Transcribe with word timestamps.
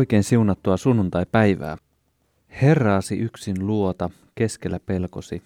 Oikein 0.00 0.24
siunattua 0.24 0.76
sunnuntai-päivää. 0.76 1.76
Herraasi 2.62 3.18
yksin 3.18 3.66
luota 3.66 4.10
keskellä 4.34 4.80
pelkosi, 4.86 5.42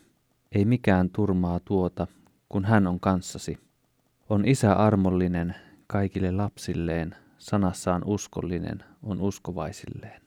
ei 0.53 0.65
mikään 0.65 1.11
turmaa 1.11 1.61
tuota, 1.65 2.07
kun 2.49 2.65
hän 2.65 2.87
on 2.87 3.01
kanssasi. 3.01 3.59
On 4.29 4.49
isä 4.49 4.73
armollinen 4.73 5.55
kaikille 5.87 6.31
lapsilleen, 6.31 7.15
sanassaan 7.39 8.03
uskollinen 8.05 8.85
on 9.03 9.21
uskovaisilleen. 9.21 10.23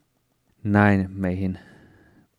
Näin 0.64 1.10
meihin 1.14 1.60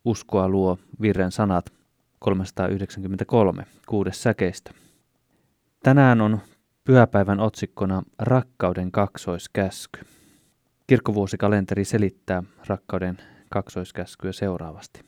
uskoa 0.04 0.48
luo 0.48 0.78
virren 1.00 1.32
sanat 1.32 1.72
393, 2.18 3.64
kuudes 3.86 4.22
säkeistä. 4.22 4.70
Tänään 5.82 6.20
on 6.20 6.38
pyhäpäivän 6.84 7.40
otsikkona 7.40 8.02
Rakkauden 8.18 8.92
kaksoiskäsky. 8.92 10.17
Kirkkovuosikalenteri 10.88 11.84
selittää 11.84 12.42
rakkauden 12.66 13.18
kaksoiskäskyä 13.50 14.32
seuraavasti. 14.32 15.00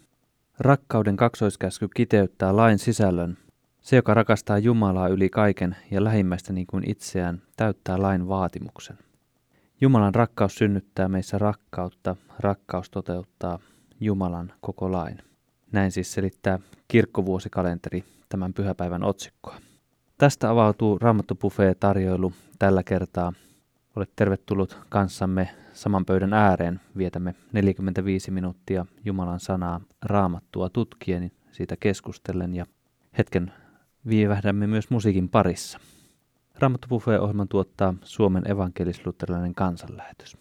Rakkauden 0.58 1.16
kaksoiskäsky 1.16 1.88
kiteyttää 1.96 2.56
lain 2.56 2.78
sisällön. 2.78 3.38
Se, 3.80 3.96
joka 3.96 4.14
rakastaa 4.14 4.58
Jumalaa 4.58 5.08
yli 5.08 5.30
kaiken 5.30 5.76
ja 5.90 6.04
lähimmäistä 6.04 6.52
niin 6.52 6.66
kuin 6.66 6.90
itseään, 6.90 7.42
täyttää 7.56 8.02
lain 8.02 8.28
vaatimuksen. 8.28 8.98
Jumalan 9.80 10.14
rakkaus 10.14 10.54
synnyttää 10.54 11.08
meissä 11.08 11.38
rakkautta, 11.38 12.16
rakkaus 12.38 12.90
toteuttaa 12.90 13.58
Jumalan 14.00 14.52
koko 14.60 14.92
lain. 14.92 15.18
Näin 15.72 15.92
siis 15.92 16.12
selittää 16.12 16.58
kirkkovuosikalenteri 16.88 18.04
tämän 18.28 18.54
pyhäpäivän 18.54 19.04
otsikkoa. 19.04 19.56
Tästä 20.18 20.50
avautuu 20.50 20.98
Raamattu 20.98 21.38
tarjoilu 21.80 22.32
tällä 22.58 22.82
kertaa. 22.82 23.32
Olet 23.96 24.10
tervetullut 24.16 24.78
kanssamme 24.88 25.48
saman 25.72 26.04
pöydän 26.04 26.32
ääreen. 26.32 26.80
Vietämme 26.96 27.34
45 27.52 28.30
minuuttia 28.30 28.86
Jumalan 29.04 29.40
sanaa 29.40 29.80
raamattua 30.02 30.68
tutkien, 30.68 31.32
siitä 31.52 31.76
keskustellen 31.76 32.54
ja 32.54 32.66
hetken 33.18 33.52
viivähdämme 34.08 34.66
myös 34.66 34.90
musiikin 34.90 35.28
parissa. 35.28 35.80
Raamattu 36.58 36.86
ohjelman 36.90 37.48
tuottaa 37.48 37.94
Suomen 38.02 38.50
evankelisluterilainen 38.50 39.54
kansanlähetys. 39.54 40.36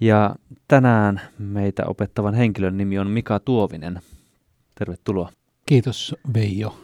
Ja 0.00 0.36
tänään 0.68 1.20
meitä 1.38 1.86
opettavan 1.86 2.34
henkilön 2.34 2.76
nimi 2.76 2.98
on 2.98 3.10
Mika 3.10 3.40
Tuovinen. 3.40 4.00
Tervetuloa. 4.74 5.30
Kiitos 5.66 6.14
Veijo. 6.34 6.76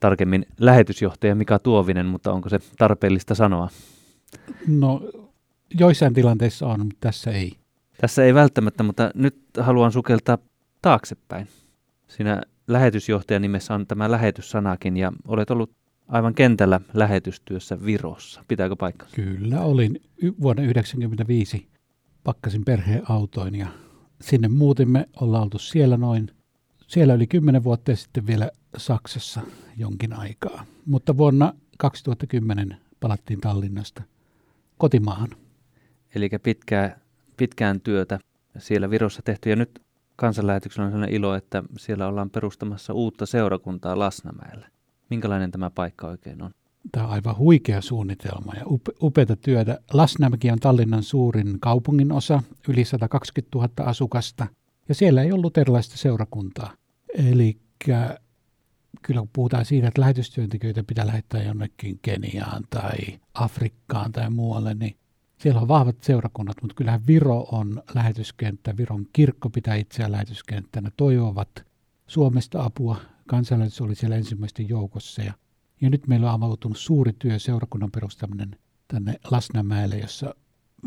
Tarkemmin 0.00 0.46
lähetysjohtaja 0.60 1.34
Mika 1.34 1.58
Tuovinen, 1.58 2.06
mutta 2.06 2.32
onko 2.32 2.48
se 2.48 2.58
tarpeellista 2.78 3.34
sanoa? 3.34 3.68
No 4.68 5.02
joissain 5.80 6.14
tilanteissa 6.14 6.66
on, 6.66 6.80
mutta 6.80 6.96
tässä 7.00 7.30
ei. 7.30 7.52
Tässä 8.00 8.24
ei 8.24 8.34
välttämättä, 8.34 8.82
mutta 8.82 9.10
nyt 9.14 9.36
haluan 9.58 9.92
sukeltaa 9.92 10.38
taaksepäin. 10.82 11.48
Siinä 12.08 12.42
lähetysjohtajan 12.66 13.42
nimessä 13.42 13.74
on 13.74 13.86
tämä 13.86 14.10
lähetyssanakin 14.10 14.96
ja 14.96 15.12
olet 15.28 15.50
ollut 15.50 15.70
aivan 16.08 16.34
kentällä 16.34 16.80
lähetystyössä 16.94 17.84
Virossa. 17.84 18.44
Pitääkö 18.48 18.76
paikka? 18.76 19.06
Kyllä, 19.14 19.60
olin 19.60 20.00
vuonna 20.22 20.62
1995 20.62 21.68
pakkasin 22.24 22.64
perheen 22.64 23.02
autoin 23.08 23.54
ja 23.54 23.66
sinne 24.20 24.48
muutimme. 24.48 25.08
Ollaan 25.20 25.42
oltu 25.42 25.58
siellä 25.58 25.96
noin, 25.96 26.30
siellä 26.86 27.14
yli 27.14 27.26
kymmenen 27.26 27.64
vuotta 27.64 27.90
ja 27.90 27.96
sitten 27.96 28.26
vielä 28.26 28.50
Saksassa 28.76 29.40
jonkin 29.76 30.12
aikaa. 30.12 30.66
Mutta 30.86 31.16
vuonna 31.16 31.52
2010 31.78 32.76
palattiin 33.00 33.40
Tallinnasta 33.40 34.02
kotimaahan. 34.78 35.28
Eli 36.14 36.28
pitkää, 36.42 37.00
pitkään 37.36 37.80
työtä 37.80 38.18
siellä 38.58 38.90
Virossa 38.90 39.22
tehty. 39.22 39.50
Ja 39.50 39.56
nyt 39.56 39.82
kansanlähetyksellä 40.16 40.86
on 40.86 40.92
sellainen 40.92 41.16
ilo, 41.16 41.34
että 41.34 41.62
siellä 41.78 42.06
ollaan 42.06 42.30
perustamassa 42.30 42.92
uutta 42.92 43.26
seurakuntaa 43.26 43.98
Lasnamäellä. 43.98 44.68
Minkälainen 45.10 45.50
tämä 45.50 45.70
paikka 45.70 46.06
oikein 46.06 46.42
on? 46.42 46.50
Tämä 46.92 47.06
on 47.06 47.12
aivan 47.12 47.38
huikea 47.38 47.80
suunnitelma 47.80 48.52
ja 48.54 48.62
upeata 49.02 49.36
työtä. 49.36 49.78
Lasnamäki 49.92 50.50
on 50.50 50.58
Tallinnan 50.58 51.02
suurin 51.02 51.60
kaupungin 51.60 52.12
osa, 52.12 52.42
yli 52.68 52.84
120 52.84 53.58
000 53.58 53.90
asukasta, 53.90 54.46
ja 54.88 54.94
siellä 54.94 55.22
ei 55.22 55.32
ollut 55.32 55.58
erilaista 55.58 55.96
seurakuntaa. 55.96 56.72
Eli 57.14 57.56
kyllä 57.84 59.20
kun 59.20 59.30
puhutaan 59.32 59.64
siitä, 59.64 59.88
että 59.88 60.00
lähetystyöntekijöitä 60.00 60.84
pitää 60.84 61.06
lähettää 61.06 61.42
jonnekin 61.42 61.98
Keniaan 62.02 62.64
tai 62.70 62.96
Afrikkaan 63.34 64.12
tai 64.12 64.30
muualle, 64.30 64.74
niin 64.74 64.96
siellä 65.38 65.60
on 65.60 65.68
vahvat 65.68 66.02
seurakunnat, 66.02 66.56
mutta 66.62 66.74
kyllähän 66.74 67.06
Viro 67.06 67.48
on 67.52 67.82
lähetyskenttä. 67.94 68.76
Viron 68.76 69.06
kirkko 69.12 69.50
pitää 69.50 69.74
itseään 69.74 70.12
lähetyskenttänä. 70.12 70.90
Toivovat 70.96 71.64
Suomesta 72.06 72.64
apua. 72.64 72.96
Kansallisuus 73.26 73.80
oli 73.80 73.94
siellä 73.94 74.16
ensimmäisten 74.16 74.68
joukossa 74.68 75.22
ja 75.22 75.32
ja 75.80 75.90
nyt 75.90 76.06
meillä 76.06 76.28
on 76.28 76.34
avautunut 76.34 76.78
suuri 76.78 77.12
työ 77.18 77.38
seurakunnan 77.38 77.90
perustaminen 77.90 78.56
tänne 78.88 79.14
Lasnamäelle, 79.30 79.98
jossa 79.98 80.34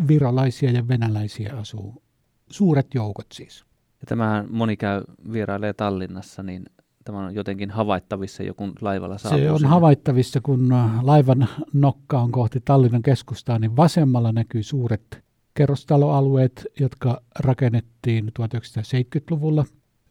virolaisia 0.08 0.72
ja 0.72 0.88
venäläisiä 0.88 1.54
asuu. 1.58 2.04
Suuret 2.50 2.88
joukot 2.94 3.28
siis. 3.34 3.66
Ja 4.02 4.06
tämä 4.06 4.46
moni 4.50 4.78
käy 4.78 5.02
vierailee 5.32 5.74
Tallinnassa, 5.74 6.44
niin 6.44 6.66
tämä 7.12 7.26
on 7.26 7.36
jotenkin 7.36 7.72
havaittavissa, 7.72 8.44
joku 8.44 8.70
laivalla 8.82 9.18
saapuu 9.18 9.40
Se 9.40 9.52
on 9.52 9.60
sinne. 9.60 9.70
havaittavissa, 9.70 10.42
kun 10.42 10.70
laivan 11.02 11.48
nokka 11.74 12.20
on 12.20 12.32
kohti 12.32 12.62
Tallinnan 12.66 13.02
keskustaa, 13.02 13.60
niin 13.60 13.76
vasemmalla 13.76 14.32
näkyy 14.32 14.64
suuret 14.64 15.24
kerrostaloalueet, 15.54 16.66
jotka 16.80 17.22
rakennettiin 17.40 18.32
1970-luvulla. 18.40 19.66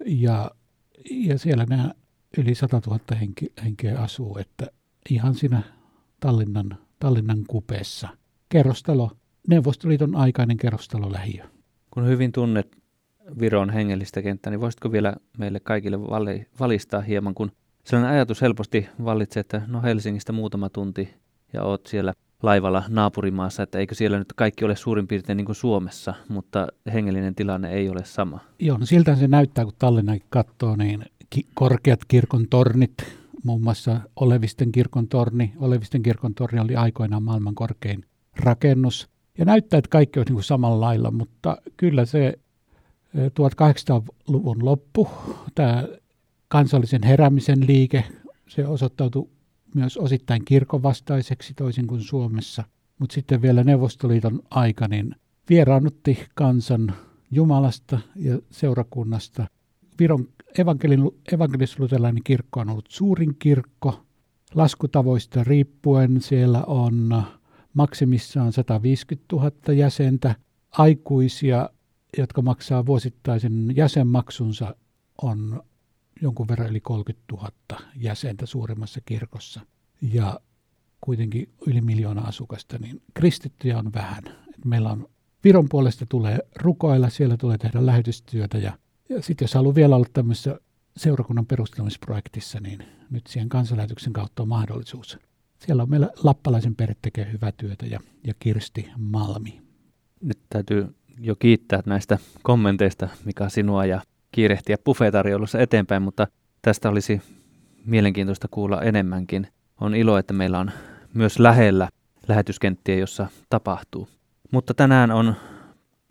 Ja, 0.07 0.51
ja 1.11 1.39
siellä 1.39 1.67
nämä 1.69 1.93
yli 2.39 2.55
100 2.55 2.81
000 2.87 3.01
henki, 3.21 3.53
henkeä 3.65 3.99
asuu, 3.99 4.39
että 4.39 4.67
ihan 5.11 5.35
siinä 5.35 5.63
Tallinnan, 6.21 6.79
Tallinnan 6.99 7.45
kupeessa. 7.49 8.09
Kerrostalo, 8.49 9.11
Neuvostoliiton 9.49 10.17
aikainen 10.17 10.57
kerrostalo 10.57 11.13
lähiö. 11.13 11.45
Kun 11.91 12.07
hyvin 12.07 12.33
tunnet 12.33 12.78
Viron 13.41 13.71
hengellistä 13.71 14.23
kenttää, 14.23 14.51
niin 14.51 14.61
voisitko 14.61 14.93
vielä 14.93 15.15
meille 15.39 15.61
kaikille 15.61 16.01
vali, 16.01 16.47
valistaa 16.61 17.01
hieman, 17.01 17.35
kun 17.35 17.53
sellainen 17.85 18.15
ajatus 18.15 18.43
helposti 18.43 18.89
vallitsee, 19.05 19.41
että 19.41 19.63
no 19.67 19.83
Helsingistä 19.83 20.33
muutama 20.33 20.69
tunti 20.69 21.15
ja 21.53 21.63
oot 21.63 21.87
siellä 21.87 22.13
laivalla 22.43 22.83
naapurimaassa, 22.89 23.63
että 23.63 23.79
eikö 23.79 23.95
siellä 23.95 24.19
nyt 24.19 24.33
kaikki 24.33 24.65
ole 24.65 24.77
suurin 24.77 25.07
piirtein 25.07 25.37
niin 25.37 25.47
kuin 25.47 25.57
Suomessa, 25.57 26.15
mutta 26.29 26.67
hengellinen 26.93 27.35
tilanne 27.35 27.71
ei 27.73 27.89
ole 27.89 28.05
sama. 28.05 28.41
Joo, 28.59 28.79
no 28.79 28.87
siltä 28.87 29.17
se 29.17 29.29
näyttää, 29.29 29.65
kun 29.65 29.75
Tallinnakin 29.79 30.27
katsoo, 30.31 30.77
niin 30.77 31.05
ki- 31.31 31.47
korkeat 31.55 32.01
kirkon 32.09 32.47
tornit, 32.51 32.95
muun 33.45 33.63
muassa 33.63 34.01
Olevisten 34.17 34.73
kirkon 34.73 35.09
torni. 35.09 35.53
Olevisten 35.59 36.03
kirkon 36.03 36.35
torni 36.35 36.61
oli 36.61 36.77
aikoinaan 36.77 37.23
maailman 37.23 37.55
korkein 37.55 38.05
rakennus. 38.37 39.09
Ja 39.39 39.45
näyttää, 39.45 39.79
että 39.79 39.89
kaikki 39.89 40.19
olisi 40.19 40.31
niin 40.31 40.37
kuin 40.37 40.45
samalla 40.45 40.81
lailla, 40.81 41.11
mutta 41.11 41.57
kyllä 41.77 42.05
se 42.05 42.39
1800-luvun 43.17 44.65
loppu, 44.65 45.09
tämä 45.55 45.85
kansallisen 46.49 47.03
heräämisen 47.03 47.67
liike, 47.67 48.05
se 48.49 48.67
osoittautui 48.67 49.29
myös 49.75 49.97
osittain 49.97 50.45
kirkovastaiseksi 50.45 51.55
toisin 51.55 51.87
kuin 51.87 52.01
Suomessa. 52.01 52.65
Mutta 52.99 53.15
sitten 53.15 53.43
vielä 53.43 53.65
Neuvostoliiton 53.65 54.43
aika, 54.51 54.89
niin 54.89 55.15
vieraannutti 55.51 56.19
kansan 56.35 56.95
Jumalasta 57.31 57.99
ja 58.17 58.39
seurakunnasta. 58.51 59.47
Viron 59.99 60.29
evankelis-luterilainen 61.33 62.23
kirkko 62.25 62.61
on 62.61 62.71
ollut 62.71 62.89
suurin 62.89 63.37
kirkko. 63.39 64.05
Laskutavoista 64.55 65.45
riippuen 65.45 66.21
siellä 66.21 66.65
on 66.65 67.23
maksimissaan 67.75 68.53
150 68.53 69.37
000 69.37 69.51
jäsentä. 69.75 70.35
Aikuisia, 70.71 71.71
jotka 72.17 72.43
maksaa 72.43 72.87
vuosittaisen 72.87 73.77
jäsenmaksunsa, 73.77 74.75
on 75.23 75.63
jonkun 76.23 76.49
verran 76.49 76.71
yli 76.71 76.81
30 76.81 77.25
000 77.33 77.51
jäsentä 77.97 78.47
suurimmassa 78.47 79.01
kirkossa. 79.07 79.61
Ja 80.03 80.41
kuitenkin 81.01 81.53
yli 81.67 81.81
miljoona 81.81 82.23
asukasta, 82.23 82.79
niin 82.79 83.03
kristittyjä 83.15 83.79
on 83.79 83.93
vähän. 83.93 84.23
meillä 84.65 84.91
on 84.91 85.09
Viron 85.45 85.69
puolesta 85.69 86.07
tulee 86.07 86.39
rukoilla, 86.57 87.09
siellä 87.11 87.37
tulee 87.37 87.59
tehdä 87.59 87.87
lähetystyötä 87.87 88.59
ja 88.59 88.79
ja 89.09 89.23
sitten 89.23 89.45
jos 89.45 89.55
haluaa 89.55 89.75
vielä 89.75 89.97
olla 89.97 90.07
tämmöisessä 90.13 90.61
seurakunnan 90.97 91.47
perustamisprojektissa, 91.47 92.61
niin 92.61 92.85
nyt 93.11 93.27
siihen 93.27 93.49
kansanlähetyksen 93.49 94.13
kautta 94.13 94.43
on 94.43 94.49
mahdollisuus. 94.49 95.19
Siellä 95.67 95.83
on 95.83 95.91
meillä 95.91 96.11
Lappalaisen 96.23 96.77
perhe 96.77 96.97
tekee 97.03 97.33
hyvää 97.33 97.53
työtä 97.53 97.87
ja, 97.87 98.01
ja 98.27 98.35
Kirsti 98.39 98.89
Malmi. 98.97 99.63
Nyt 100.21 100.39
täytyy 100.51 100.95
jo 101.21 101.37
kiittää 101.37 101.83
näistä 101.87 102.19
kommenteista, 102.43 103.09
mikä 103.25 103.49
sinua 103.49 103.85
ja 103.85 104.01
kiirehtiä 104.33 104.77
buffetarjoulussa 104.85 105.59
eteenpäin, 105.59 106.03
mutta 106.03 106.27
tästä 106.63 106.89
olisi 106.89 107.23
mielenkiintoista 107.85 108.49
kuulla 108.51 108.83
enemmänkin. 108.83 109.47
On 109.81 109.95
ilo, 109.95 110.19
että 110.19 110.33
meillä 110.33 110.59
on 110.59 110.71
myös 111.15 111.39
lähellä 111.39 111.89
lähetyskenttiä, 112.29 112.97
jossa 112.97 113.27
tapahtuu. 113.51 114.09
Mutta 114.53 114.75
tänään 114.75 115.11
on 115.11 115.35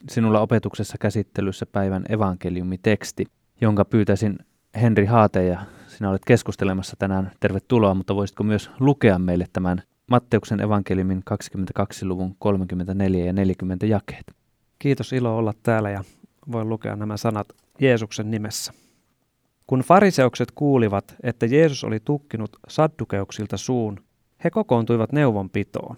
sinulla 0.09 0.39
opetuksessa 0.39 0.97
käsittelyssä 0.99 1.65
päivän 1.65 2.03
evankeliumiteksti, 2.09 3.25
jonka 3.61 3.85
pyytäisin 3.85 4.39
Henri 4.81 5.05
Haate 5.05 5.45
ja 5.45 5.59
sinä 5.87 6.09
olet 6.09 6.25
keskustelemassa 6.25 6.95
tänään. 6.99 7.31
Tervetuloa, 7.39 7.93
mutta 7.93 8.15
voisitko 8.15 8.43
myös 8.43 8.71
lukea 8.79 9.19
meille 9.19 9.45
tämän 9.53 9.81
Matteuksen 10.07 10.61
evankeliumin 10.61 11.21
22. 11.25 12.05
luvun 12.05 12.35
34 12.39 13.25
ja 13.25 13.33
40 13.33 13.85
jakeet? 13.85 14.36
Kiitos 14.79 15.13
ilo 15.13 15.37
olla 15.37 15.53
täällä 15.63 15.89
ja 15.89 16.03
voin 16.51 16.69
lukea 16.69 16.95
nämä 16.95 17.17
sanat 17.17 17.47
Jeesuksen 17.81 18.31
nimessä. 18.31 18.73
Kun 19.67 19.79
fariseukset 19.79 20.51
kuulivat, 20.51 21.15
että 21.23 21.45
Jeesus 21.45 21.83
oli 21.83 21.99
tukkinut 21.99 22.55
saddukeuksilta 22.67 23.57
suun, 23.57 23.99
he 24.43 24.49
kokoontuivat 24.49 25.11
neuvonpitoon. 25.11 25.97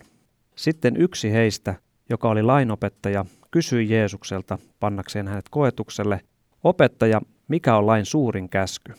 Sitten 0.55 0.97
yksi 0.97 1.31
heistä, 1.31 1.75
joka 2.09 2.29
oli 2.29 2.43
lainopettaja, 2.43 3.25
kysyi 3.51 3.89
Jeesukselta, 3.89 4.57
pannakseen 4.79 5.27
hänet 5.27 5.49
koetukselle, 5.49 6.21
Opettaja, 6.63 7.21
mikä 7.47 7.75
on 7.75 7.87
lain 7.87 8.05
suurin 8.05 8.49
käsky? 8.49 8.93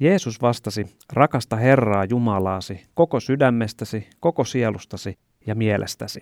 Jeesus 0.00 0.42
vastasi, 0.42 0.96
rakasta 1.12 1.56
Herraa 1.56 2.04
Jumalaasi 2.04 2.86
koko 2.94 3.20
sydämestäsi, 3.20 4.08
koko 4.20 4.44
sielustasi 4.44 5.18
ja 5.46 5.54
mielestäsi. 5.54 6.20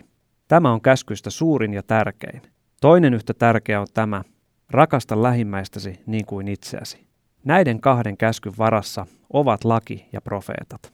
Tämä 0.48 0.72
on 0.72 0.80
käskyistä 0.80 1.30
suurin 1.30 1.74
ja 1.74 1.82
tärkein. 1.82 2.42
Toinen 2.80 3.14
yhtä 3.14 3.34
tärkeä 3.34 3.80
on 3.80 3.86
tämä, 3.94 4.22
rakasta 4.70 5.22
lähimmäistäsi 5.22 6.00
niin 6.06 6.26
kuin 6.26 6.48
itseäsi. 6.48 7.06
Näiden 7.44 7.80
kahden 7.80 8.16
käskyn 8.16 8.52
varassa 8.58 9.06
ovat 9.32 9.64
laki 9.64 10.08
ja 10.12 10.20
profeetat. 10.20 10.92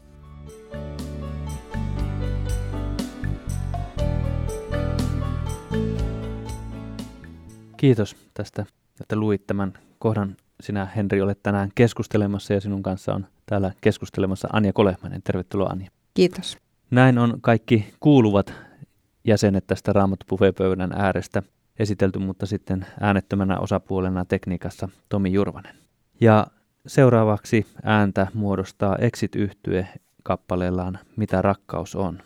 Kiitos 7.76 8.16
tästä, 8.34 8.66
että 9.00 9.16
luit 9.16 9.46
tämän 9.46 9.72
kohdan. 9.98 10.36
Sinä, 10.60 10.86
Henri, 10.96 11.20
olet 11.20 11.42
tänään 11.42 11.70
keskustelemassa 11.74 12.54
ja 12.54 12.60
sinun 12.60 12.82
kanssa 12.82 13.14
on 13.14 13.26
täällä 13.46 13.72
keskustelemassa 13.80 14.48
Anja 14.52 14.72
Kolehmanen. 14.72 15.22
Tervetuloa, 15.22 15.68
Anja. 15.68 15.90
Kiitos. 16.14 16.56
Näin 16.90 17.18
on 17.18 17.38
kaikki 17.40 17.94
kuuluvat 18.00 18.54
jäsenet 19.24 19.66
tästä 19.66 19.92
Raamattu 19.92 20.26
puheenpöydän 20.28 20.92
äärestä 20.92 21.42
esitelty, 21.78 22.18
mutta 22.18 22.46
sitten 22.46 22.86
äänettömänä 23.00 23.58
osapuolena 23.58 24.24
tekniikassa 24.24 24.88
Tomi 25.08 25.32
Jurvanen. 25.32 25.76
Ja 26.20 26.46
seuraavaksi 26.86 27.66
ääntä 27.82 28.26
muodostaa 28.34 28.96
exit 28.96 29.36
yhtye 29.36 29.88
kappaleellaan 30.22 30.98
Mitä 31.16 31.42
rakkaus 31.42 31.94
on. 31.96 32.18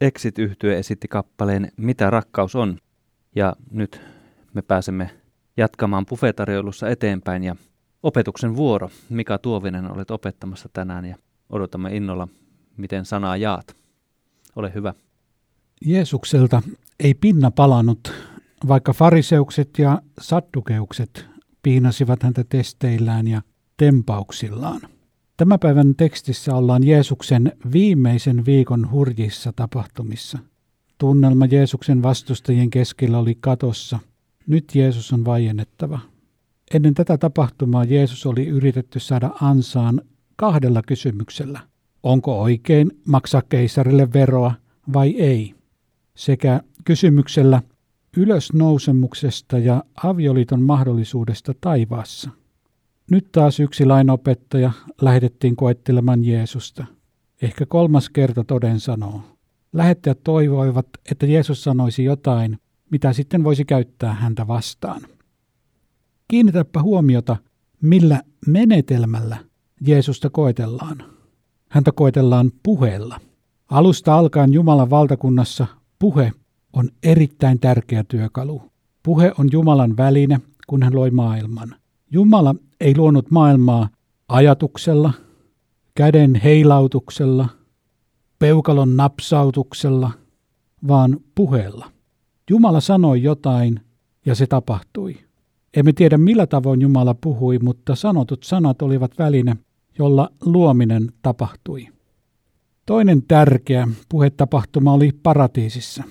exit 0.00 0.38
yhtye 0.38 0.78
esitti 0.78 1.08
kappaleen 1.08 1.72
Mitä 1.76 2.10
rakkaus 2.10 2.56
on. 2.56 2.78
Ja 3.34 3.56
nyt 3.70 4.00
me 4.54 4.62
pääsemme 4.62 5.10
jatkamaan 5.56 6.06
bufetarjoilussa 6.06 6.88
eteenpäin 6.88 7.44
ja 7.44 7.56
opetuksen 8.02 8.56
vuoro. 8.56 8.90
Mika 9.08 9.38
Tuovinen 9.38 9.92
olet 9.92 10.10
opettamassa 10.10 10.68
tänään 10.72 11.04
ja 11.04 11.16
odotamme 11.50 11.96
innolla, 11.96 12.28
miten 12.76 13.04
sanaa 13.04 13.36
jaat. 13.36 13.76
Ole 14.56 14.74
hyvä. 14.74 14.94
Jeesukselta 15.86 16.62
ei 17.00 17.14
pinna 17.14 17.50
palannut, 17.50 18.12
vaikka 18.68 18.92
fariseukset 18.92 19.70
ja 19.78 20.02
saddukeukset 20.20 21.26
piinasivat 21.62 22.22
häntä 22.22 22.44
testeillään 22.48 23.28
ja 23.28 23.42
tempauksillaan. 23.76 24.80
Tämä 25.36 25.58
päivän 25.58 25.94
tekstissä 25.94 26.54
ollaan 26.54 26.86
Jeesuksen 26.86 27.52
viimeisen 27.72 28.46
viikon 28.46 28.90
hurjissa 28.90 29.52
tapahtumissa. 29.56 30.38
Tunnelma 30.98 31.46
Jeesuksen 31.46 32.02
vastustajien 32.02 32.70
keskellä 32.70 33.18
oli 33.18 33.36
katossa. 33.40 33.98
Nyt 34.46 34.74
Jeesus 34.74 35.12
on 35.12 35.24
vaiennettava. 35.24 36.00
Ennen 36.74 36.94
tätä 36.94 37.18
tapahtumaa 37.18 37.84
Jeesus 37.84 38.26
oli 38.26 38.46
yritetty 38.46 39.00
saada 39.00 39.30
ansaan 39.40 40.02
kahdella 40.36 40.82
kysymyksellä. 40.82 41.60
Onko 42.02 42.40
oikein 42.40 42.90
maksaa 43.08 43.42
keisarille 43.48 44.12
veroa 44.12 44.54
vai 44.92 45.10
ei? 45.10 45.57
Sekä 46.18 46.60
kysymyksellä 46.84 47.62
ylösnousemuksesta 48.16 49.58
ja 49.58 49.84
avioliiton 50.04 50.62
mahdollisuudesta 50.62 51.54
taivaassa. 51.60 52.30
Nyt 53.10 53.32
taas 53.32 53.60
yksi 53.60 53.84
lainopettaja 53.84 54.72
lähetettiin 55.00 55.56
koettelemaan 55.56 56.24
Jeesusta. 56.24 56.84
Ehkä 57.42 57.66
kolmas 57.66 58.10
kerta 58.10 58.44
toden 58.44 58.80
sanoo. 58.80 59.20
Lähettäjät 59.72 60.18
toivoivat, 60.24 60.86
että 61.10 61.26
Jeesus 61.26 61.64
sanoisi 61.64 62.04
jotain, 62.04 62.58
mitä 62.90 63.12
sitten 63.12 63.44
voisi 63.44 63.64
käyttää 63.64 64.14
häntä 64.14 64.46
vastaan. 64.46 65.00
Kiinnitäpä 66.28 66.82
huomiota, 66.82 67.36
millä 67.82 68.22
menetelmällä 68.46 69.36
Jeesusta 69.86 70.30
koetellaan. 70.30 71.04
Häntä 71.68 71.92
koetellaan 71.92 72.50
puheella. 72.62 73.20
Alusta 73.68 74.18
alkaen 74.18 74.52
Jumalan 74.52 74.90
valtakunnassa 74.90 75.66
puhe 75.98 76.32
on 76.72 76.88
erittäin 77.02 77.60
tärkeä 77.60 78.04
työkalu. 78.04 78.62
Puhe 79.02 79.32
on 79.38 79.48
Jumalan 79.52 79.96
väline, 79.96 80.40
kun 80.66 80.82
hän 80.82 80.94
loi 80.94 81.10
maailman. 81.10 81.74
Jumala 82.10 82.54
ei 82.80 82.96
luonut 82.96 83.30
maailmaa 83.30 83.88
ajatuksella, 84.28 85.12
käden 85.94 86.34
heilautuksella, 86.34 87.48
peukalon 88.38 88.96
napsautuksella, 88.96 90.10
vaan 90.88 91.20
puheella. 91.34 91.90
Jumala 92.50 92.80
sanoi 92.80 93.22
jotain 93.22 93.80
ja 94.26 94.34
se 94.34 94.46
tapahtui. 94.46 95.16
Emme 95.76 95.92
tiedä 95.92 96.18
millä 96.18 96.46
tavoin 96.46 96.80
Jumala 96.80 97.14
puhui, 97.14 97.58
mutta 97.58 97.94
sanotut 97.94 98.42
sanat 98.42 98.82
olivat 98.82 99.18
väline, 99.18 99.56
jolla 99.98 100.30
luominen 100.44 101.12
tapahtui. 101.22 101.88
Toinen 102.88 103.22
tärkeä 103.22 103.88
puhetapahtuma 104.08 104.92
oli 104.92 105.12
paratiisissa. 105.22 106.02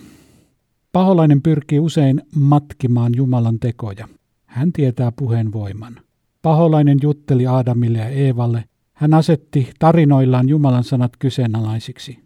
Paholainen 0.92 1.42
pyrkii 1.42 1.80
usein 1.80 2.22
matkimaan 2.36 3.12
Jumalan 3.16 3.60
tekoja. 3.60 4.08
Hän 4.46 4.74
tietää 4.74 5.12
puheen 5.12 5.54
voiman. 5.54 5.96
Paholainen 6.42 6.98
jutteli 7.02 7.48
Aadamille 7.48 7.98
ja 7.98 8.10
Eevalle. 8.10 8.64
Hän 8.94 9.14
asetti 9.14 9.74
tarinoillaan 9.80 10.50
Jumalan 10.50 10.84
sanat 10.84 11.12
kyseenalaisiksi. 11.20 12.20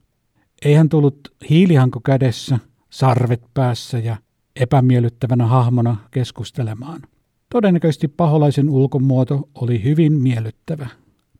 Ei 0.65 0.73
hän 0.73 0.89
tullut 0.89 1.19
hiilihanko 1.49 1.99
kädessä, 1.99 2.59
sarvet 2.89 3.43
päässä 3.53 3.99
ja 3.99 4.17
epämiellyttävänä 4.55 5.45
hahmona 5.45 5.97
keskustelemaan. 6.11 7.01
Todennäköisesti 7.49 8.07
paholaisen 8.07 8.69
ulkomuoto 8.69 9.49
oli 9.55 9.83
hyvin 9.83 10.13
miellyttävä. 10.13 10.87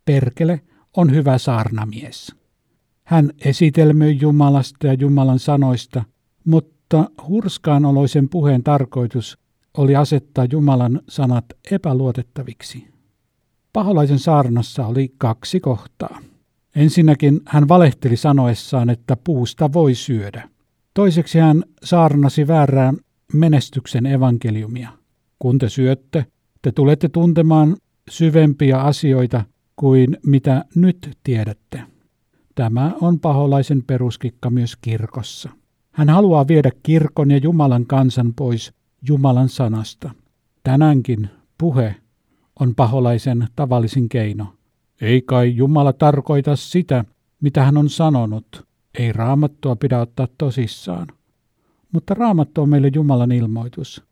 Perkele 0.05 0.61
on 0.97 1.11
hyvä 1.11 1.37
saarnamies. 1.37 2.40
Hän 3.11 3.31
esitelmöi 3.45 4.17
Jumalasta 4.21 4.87
ja 4.87 4.93
Jumalan 4.93 5.39
sanoista, 5.39 6.03
mutta 6.45 7.09
hurskaanoloisen 7.27 8.29
puheen 8.29 8.63
tarkoitus 8.63 9.37
oli 9.77 9.95
asettaa 9.95 10.45
Jumalan 10.51 11.01
sanat 11.09 11.45
epäluotettaviksi. 11.71 12.87
Paholaisen 13.73 14.19
saarnassa 14.19 14.87
oli 14.87 15.13
kaksi 15.17 15.59
kohtaa. 15.59 16.19
Ensinnäkin 16.75 17.41
hän 17.45 17.67
valehteli 17.67 18.17
sanoessaan, 18.17 18.89
että 18.89 19.17
puusta 19.23 19.73
voi 19.73 19.95
syödä. 19.95 20.49
Toiseksi 20.93 21.39
hän 21.39 21.63
saarnasi 21.83 22.47
väärää 22.47 22.93
menestyksen 23.33 24.05
evankeliumia. 24.05 24.89
Kun 25.39 25.57
te 25.57 25.69
syötte, 25.69 26.25
te 26.61 26.71
tulette 26.71 27.09
tuntemaan 27.09 27.77
syvempiä 28.09 28.79
asioita 28.79 29.45
kuin 29.75 30.17
mitä 30.25 30.65
nyt 30.75 31.17
tiedätte. 31.23 31.90
Tämä 32.55 32.91
on 33.01 33.19
paholaisen 33.19 33.83
peruskikka 33.83 34.49
myös 34.49 34.75
kirkossa. 34.75 35.49
Hän 35.91 36.09
haluaa 36.09 36.47
viedä 36.47 36.71
kirkon 36.83 37.31
ja 37.31 37.37
Jumalan 37.37 37.85
kansan 37.85 38.33
pois 38.33 38.73
Jumalan 39.07 39.49
sanasta. 39.49 40.11
Tänäänkin 40.63 41.29
puhe 41.57 41.95
on 42.59 42.75
paholaisen 42.75 43.47
tavallisin 43.55 44.09
keino. 44.09 44.53
Ei 45.01 45.21
kai 45.21 45.55
Jumala 45.55 45.93
tarkoita 45.93 46.55
sitä, 46.55 47.05
mitä 47.41 47.63
hän 47.63 47.77
on 47.77 47.89
sanonut. 47.89 48.65
Ei 48.99 49.13
raamattua 49.13 49.75
pidä 49.75 49.99
ottaa 49.99 50.27
tosissaan. 50.37 51.07
Mutta 51.91 52.13
raamattu 52.13 52.61
on 52.61 52.69
meille 52.69 52.91
Jumalan 52.95 53.31
ilmoitus. 53.31 54.03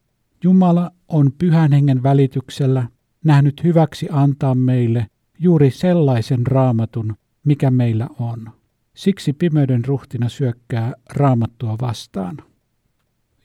Jumala 0.43 0.91
on 1.07 1.31
pyhän 1.37 1.71
hengen 1.71 2.03
välityksellä 2.03 2.87
nähnyt 3.23 3.63
hyväksi 3.63 4.07
antaa 4.11 4.55
meille 4.55 5.07
juuri 5.39 5.71
sellaisen 5.71 6.47
raamatun, 6.47 7.15
mikä 7.45 7.71
meillä 7.71 8.07
on. 8.19 8.51
Siksi 8.93 9.33
pimeyden 9.33 9.85
ruhtina 9.85 10.29
syökkää 10.29 10.93
raamattua 11.13 11.75
vastaan. 11.81 12.37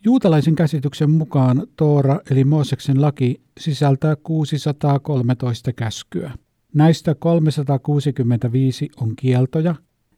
Juutalaisen 0.04 0.54
käsityksen 0.54 1.10
mukaan 1.10 1.66
Toora 1.76 2.20
eli 2.30 2.44
Mooseksen 2.44 3.00
laki 3.00 3.40
sisältää 3.60 4.16
613 4.16 5.72
käskyä. 5.72 6.32
Näistä 6.74 7.14
365 7.14 8.88
on 8.96 9.16
kieltoja 9.16 9.74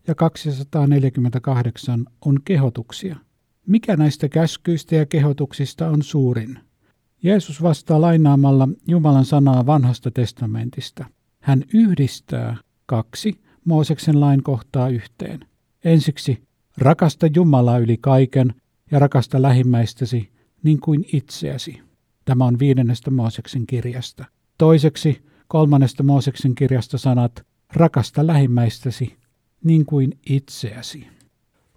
ja 0.07 0.15
248 0.15 2.05
on 2.25 2.39
kehotuksia. 2.45 3.17
Mikä 3.67 3.97
näistä 3.97 4.29
käskyistä 4.29 4.97
ja 4.97 5.07
kehotuksista 5.07 5.89
on 5.89 6.03
suurin? 6.03 6.59
Jeesus 7.23 7.63
vastaa 7.63 8.01
lainaamalla 8.01 8.69
Jumalan 8.89 9.25
sanaa 9.25 9.67
vanhasta 9.67 10.11
testamentista. 10.11 11.05
Hän 11.41 11.65
yhdistää 11.75 12.57
kaksi 12.87 13.41
Mooseksen 13.67 14.21
lain 14.21 14.43
kohtaa 14.43 14.89
yhteen. 14.89 15.41
Ensiksi, 15.85 16.43
rakasta 16.79 17.27
Jumalaa 17.35 17.79
yli 17.79 17.97
kaiken 18.01 18.55
ja 18.91 18.99
rakasta 18.99 19.43
lähimmäistäsi 19.43 20.31
niin 20.63 20.81
kuin 20.81 21.05
itseäsi. 21.13 21.81
Tämä 22.25 22.45
on 22.45 22.59
viidennestä 22.59 23.11
Mooseksen 23.11 23.67
kirjasta. 23.67 24.25
Toiseksi, 24.59 25.23
kolmannesta 25.49 26.03
Mooseksen 26.03 26.55
kirjasta 26.55 26.99
sanat, 26.99 27.47
rakasta 27.73 28.27
lähimmäistäsi 28.27 29.17
niin 29.65 29.87
kuin 29.87 30.19
itseäsi. 30.31 31.07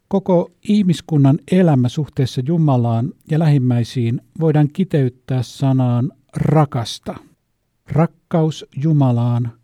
Koko 0.08 0.51
ihmiskunnan 0.67 1.39
elämä 1.51 1.89
suhteessa 1.89 2.41
Jumalaan 2.48 3.13
ja 3.31 3.39
lähimmäisiin 3.39 4.22
voidaan 4.39 4.69
kiteyttää 4.74 5.43
sanaan 5.43 6.12
rakasta. 6.36 7.15
Rakkaus 7.91 8.65
Jumalaan 8.84 9.59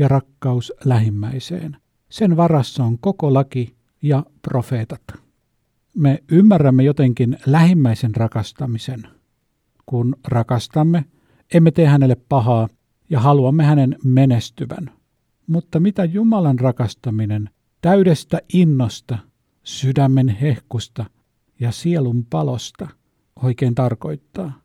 ja 0.00 0.08
rakkaus 0.08 0.72
lähimmäiseen. 0.84 1.76
Sen 2.08 2.36
varassa 2.36 2.84
on 2.84 2.98
koko 2.98 3.34
laki 3.34 3.76
ja 4.02 4.24
profeetat. 4.42 5.02
Me 5.96 6.22
ymmärrämme 6.30 6.82
jotenkin 6.82 7.38
lähimmäisen 7.46 8.16
rakastamisen. 8.16 9.02
Kun 9.86 10.16
rakastamme, 10.28 11.04
emme 11.54 11.70
tee 11.70 11.86
hänelle 11.86 12.16
pahaa 12.28 12.68
ja 13.10 13.20
haluamme 13.20 13.64
hänen 13.64 13.96
menestyvän. 14.04 14.90
Mutta 15.46 15.80
mitä 15.80 16.04
Jumalan 16.04 16.58
rakastaminen 16.58 17.50
täydestä 17.80 18.40
innosta, 18.52 19.18
sydämen 19.62 20.28
hehkusta 20.28 21.04
ja 21.60 21.72
sielun 21.72 22.26
palosta 22.30 22.88
oikein 23.42 23.74
tarkoittaa? 23.74 24.60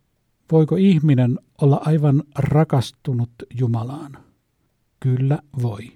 Voiko 0.51 0.75
ihminen 0.75 1.39
olla 1.61 1.81
aivan 1.85 2.23
rakastunut 2.37 3.31
Jumalaan? 3.59 4.24
Kyllä 5.05 5.39
voi. 5.61 5.91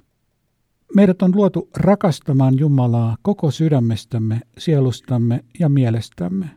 Meidät 0.96 1.22
on 1.22 1.36
luotu 1.36 1.70
rakastamaan 1.78 2.60
Jumalaa 2.60 3.18
koko 3.22 3.51
sydämestämme, 3.51 4.42
sielustamme 4.58 5.44
ja 5.60 5.70
mielestämme. 5.70 6.50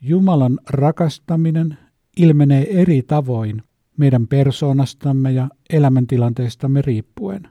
Jumalan 0.00 0.60
rakastaminen 0.70 1.78
ilmenee 2.16 2.80
eri 2.80 3.02
tavoin 3.02 3.62
meidän 3.96 4.28
persoonastamme 4.28 5.32
ja 5.32 5.48
elämäntilanteestamme 5.70 6.82
riippuen. 6.82 7.48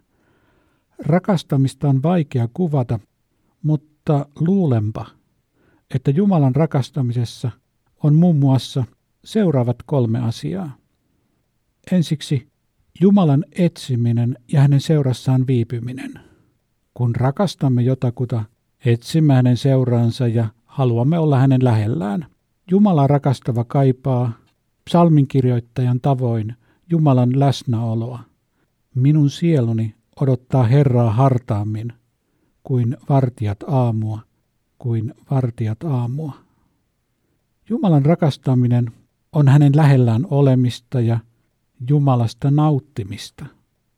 Rakastamista 1.00 1.90
on 1.90 2.04
vaikea 2.04 2.50
kuvata, 2.54 3.00
mutta 3.64 4.26
luulenpa, 4.40 5.06
että 5.96 6.12
Jumalan 6.12 6.56
rakastamisessa 6.56 7.52
on 8.04 8.16
muun 8.16 8.36
muassa 8.36 8.84
seuraavat 9.24 9.78
kolme 9.86 10.20
asiaa. 10.20 10.78
Ensiksi 11.92 12.53
Jumalan 13.02 13.46
etsiminen 13.52 14.38
ja 14.52 14.62
hänen 14.62 14.82
seurassaan 14.82 15.48
viipyminen. 15.48 16.20
Kun 16.94 17.16
rakastamme 17.16 17.82
jotakuta, 17.82 18.44
etsimme 18.86 19.34
hänen 19.34 19.58
seuraansa 19.58 20.28
ja 20.28 20.48
haluamme 20.66 21.20
olla 21.20 21.40
hänen 21.40 21.64
lähellään. 21.64 22.26
Jumala 22.72 23.08
rakastava 23.08 23.64
kaipaa 23.64 24.32
psalminkirjoittajan 24.86 26.02
tavoin 26.02 26.56
Jumalan 26.90 27.40
läsnäoloa. 27.40 28.20
Minun 28.96 29.30
sieluni 29.30 29.96
odottaa 30.22 30.64
Herraa 30.64 31.12
hartaammin 31.12 31.94
kuin 32.64 32.98
vartijat 33.10 33.64
aamua, 33.68 34.20
kuin 34.78 35.14
vartijat 35.32 35.84
aamua. 35.84 36.34
Jumalan 37.70 38.06
rakastaminen 38.06 38.92
on 39.32 39.48
hänen 39.48 39.76
lähellään 39.76 40.28
olemista 40.30 41.02
ja 41.02 41.20
Jumalasta 41.90 42.52
nauttimista. 42.52 43.46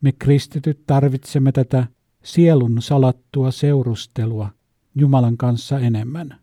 Me 0.02 0.12
kristityt 0.12 0.80
tarvitsemme 0.88 1.52
tätä 1.52 1.88
sielun 2.24 2.82
salattua 2.82 3.52
seurustelua 3.52 4.50
Jumalan 4.96 5.38
kanssa 5.38 5.80
enemmän. 5.80 6.40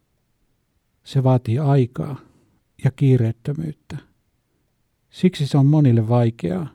Se 1.05 1.25
vaatii 1.25 1.59
aikaa 1.59 2.17
ja 2.85 2.91
kiireettömyyttä. 2.91 3.97
Siksi 5.11 5.47
se 5.47 5.59
on 5.59 5.67
monille 5.67 6.09
vaikeaa, 6.09 6.69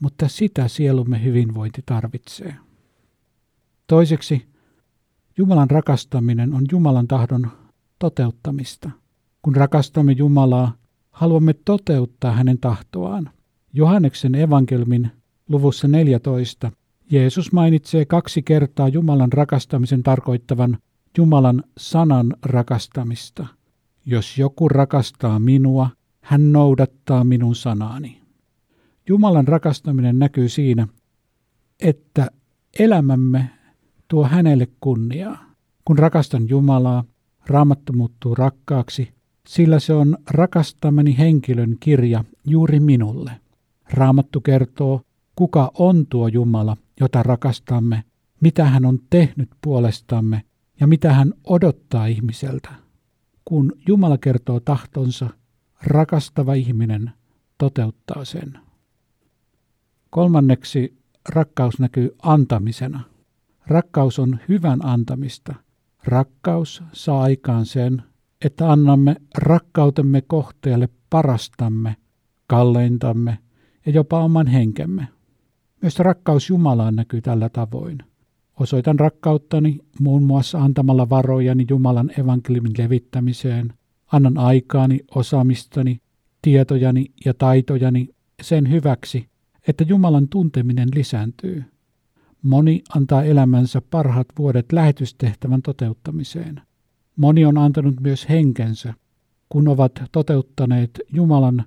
mutta 0.00 0.28
sitä 0.28 0.68
sielumme 0.68 1.24
hyvinvointi 1.24 1.82
tarvitsee. 1.86 2.54
Toiseksi, 3.86 4.46
Jumalan 5.38 5.70
rakastaminen 5.70 6.54
on 6.54 6.66
Jumalan 6.72 7.08
tahdon 7.08 7.50
toteuttamista. 7.98 8.90
Kun 9.42 9.56
rakastamme 9.56 10.12
Jumalaa, 10.12 10.72
haluamme 11.10 11.54
toteuttaa 11.64 12.32
hänen 12.32 12.58
tahtoaan. 12.58 13.30
Johanneksen 13.76 14.34
evankelmin 14.34 15.10
luvussa 15.48 15.88
14 15.88 16.72
Jeesus 17.10 17.52
mainitsee 17.52 18.04
kaksi 18.04 18.42
kertaa 18.42 18.88
Jumalan 18.88 19.32
rakastamisen 19.32 20.02
tarkoittavan 20.02 20.78
Jumalan 21.18 21.62
sanan 21.78 22.34
rakastamista. 22.42 23.46
Jos 24.06 24.38
joku 24.38 24.68
rakastaa 24.68 25.38
minua, 25.38 25.90
hän 26.20 26.52
noudattaa 26.52 27.24
minun 27.24 27.54
sanaani. 27.54 28.20
Jumalan 29.08 29.48
rakastaminen 29.48 30.18
näkyy 30.18 30.48
siinä, 30.48 30.88
että 31.80 32.30
elämämme 32.78 33.50
tuo 34.08 34.24
hänelle 34.24 34.68
kunniaa. 34.80 35.44
Kun 35.84 35.98
rakastan 35.98 36.48
Jumalaa, 36.48 37.04
raamattu 37.46 37.92
muuttuu 37.92 38.34
rakkaaksi, 38.34 39.12
sillä 39.48 39.78
se 39.80 39.92
on 39.92 40.18
rakastamani 40.30 41.18
henkilön 41.18 41.76
kirja 41.80 42.24
juuri 42.46 42.80
minulle. 42.80 43.43
Raamattu 43.92 44.40
kertoo, 44.40 45.00
kuka 45.36 45.70
on 45.78 46.06
tuo 46.06 46.28
Jumala, 46.28 46.76
jota 47.00 47.22
rakastamme, 47.22 48.04
mitä 48.40 48.64
hän 48.64 48.84
on 48.84 48.98
tehnyt 49.10 49.50
puolestamme 49.62 50.42
ja 50.80 50.86
mitä 50.86 51.12
hän 51.12 51.34
odottaa 51.44 52.06
ihmiseltä. 52.06 52.68
Kun 53.44 53.72
Jumala 53.88 54.18
kertoo 54.18 54.60
tahtonsa, 54.60 55.30
rakastava 55.82 56.54
ihminen 56.54 57.12
toteuttaa 57.58 58.24
sen. 58.24 58.58
Kolmanneksi 60.10 60.98
rakkaus 61.28 61.78
näkyy 61.78 62.16
antamisena. 62.22 63.00
Rakkaus 63.66 64.18
on 64.18 64.38
hyvän 64.48 64.86
antamista. 64.86 65.54
Rakkaus 66.04 66.82
saa 66.92 67.22
aikaan 67.22 67.66
sen, 67.66 68.02
että 68.44 68.72
annamme 68.72 69.16
rakkautemme 69.38 70.20
kohteelle 70.20 70.88
parastamme, 71.10 71.96
kalleintamme 72.46 73.38
ja 73.86 73.92
jopa 73.92 74.24
oman 74.24 74.46
henkemme. 74.46 75.08
Myös 75.82 75.98
rakkaus 75.98 76.48
Jumalaan 76.48 76.96
näkyy 76.96 77.20
tällä 77.20 77.48
tavoin. 77.48 77.98
Osoitan 78.60 78.98
rakkauttani 78.98 79.78
muun 80.00 80.22
muassa 80.22 80.58
antamalla 80.58 81.10
varojani 81.10 81.66
Jumalan 81.70 82.10
evankeliumin 82.20 82.72
levittämiseen. 82.78 83.72
Annan 84.12 84.38
aikaani, 84.38 85.00
osaamistani, 85.14 86.00
tietojani 86.42 87.06
ja 87.24 87.34
taitojani 87.34 88.08
sen 88.42 88.70
hyväksi, 88.70 89.28
että 89.68 89.84
Jumalan 89.88 90.28
tunteminen 90.28 90.88
lisääntyy. 90.94 91.64
Moni 92.42 92.82
antaa 92.96 93.24
elämänsä 93.24 93.82
parhaat 93.90 94.26
vuodet 94.38 94.72
lähetystehtävän 94.72 95.62
toteuttamiseen. 95.62 96.60
Moni 97.16 97.44
on 97.44 97.58
antanut 97.58 98.00
myös 98.00 98.28
henkensä, 98.28 98.94
kun 99.48 99.68
ovat 99.68 99.92
toteuttaneet 100.12 101.00
Jumalan 101.12 101.64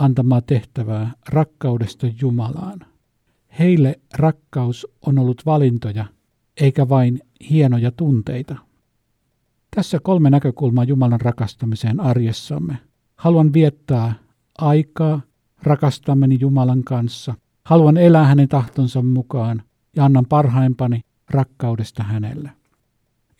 antamaa 0.00 0.40
tehtävää 0.40 1.10
rakkaudesta 1.28 2.06
Jumalaan. 2.20 2.80
Heille 3.58 4.00
rakkaus 4.14 4.86
on 5.06 5.18
ollut 5.18 5.42
valintoja, 5.46 6.04
eikä 6.60 6.88
vain 6.88 7.20
hienoja 7.50 7.90
tunteita. 7.90 8.56
Tässä 9.76 9.98
kolme 10.02 10.30
näkökulmaa 10.30 10.84
Jumalan 10.84 11.20
rakastamiseen 11.20 12.00
arjessamme. 12.00 12.78
Haluan 13.16 13.52
viettää 13.52 14.14
aikaa 14.58 15.20
rakastamani 15.62 16.36
Jumalan 16.40 16.84
kanssa. 16.84 17.34
Haluan 17.64 17.96
elää 17.96 18.24
hänen 18.24 18.48
tahtonsa 18.48 19.02
mukaan 19.02 19.62
ja 19.96 20.04
annan 20.04 20.26
parhaimpani 20.26 21.00
rakkaudesta 21.30 22.02
hänelle. 22.02 22.50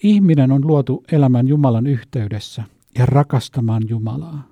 Ihminen 0.03 0.53
on 0.53 0.67
luotu 0.67 1.05
elämän 1.13 1.49
Jumalan 1.49 1.87
yhteydessä 1.87 2.65
ja 2.99 3.07
rakastamaan 3.07 3.83
Jumalaa. 3.89 4.49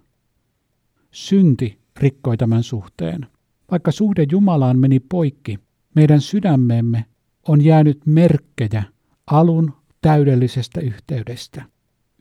Synti 1.11 1.78
rikkoi 1.99 2.37
tämän 2.37 2.63
suhteen. 2.63 3.27
Vaikka 3.71 3.93
suhde 3.93 4.27
Jumalaan 4.31 4.79
meni 4.79 5.01
poikki, 5.01 5.59
meidän 5.95 6.21
sydämemme 6.21 7.05
on 7.49 7.65
jäänyt 7.65 8.01
merkkejä 8.07 8.83
alun 9.27 9.73
täydellisestä 10.01 10.81
yhteydestä. 10.81 11.65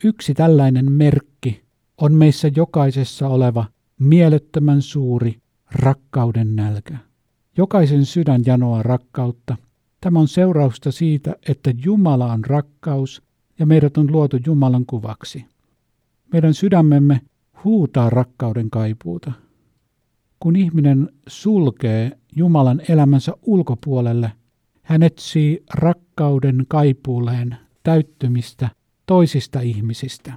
Yksi 0.04 0.34
tällainen 0.34 0.92
merkki 0.92 1.64
on 1.98 2.14
meissä 2.14 2.50
jokaisessa 2.56 3.28
oleva 3.28 3.66
mielettömän 4.00 4.82
suuri 4.82 5.42
rakkauden 5.72 6.56
nälkä. 6.56 6.98
Jokaisen 7.58 8.06
sydän 8.06 8.42
janoaa 8.46 8.84
rakkautta. 8.84 9.58
Tämä 10.02 10.20
on 10.20 10.28
seurausta 10.28 10.92
siitä, 10.92 11.36
että 11.50 11.74
Jumala 11.84 12.34
on 12.34 12.46
rakkaus 12.46 13.22
ja 13.60 13.66
meidät 13.66 13.98
on 13.98 14.12
luotu 14.12 14.38
Jumalan 14.46 14.86
kuvaksi. 14.86 15.46
Meidän 16.34 16.54
sydämemme 16.54 17.22
huutaa 17.64 18.10
rakkauden 18.10 18.70
kaipuuta. 18.70 19.32
Kun 20.40 20.56
ihminen 20.56 21.10
sulkee 21.28 22.12
Jumalan 22.36 22.82
elämänsä 22.90 23.34
ulkopuolelle, 23.42 24.32
hän 24.84 25.04
etsii 25.04 25.64
rakkauden 25.74 26.66
kaipuuleen 26.68 27.58
täyttymistä 27.84 28.70
toisista 29.06 29.62
ihmisistä. 29.62 30.34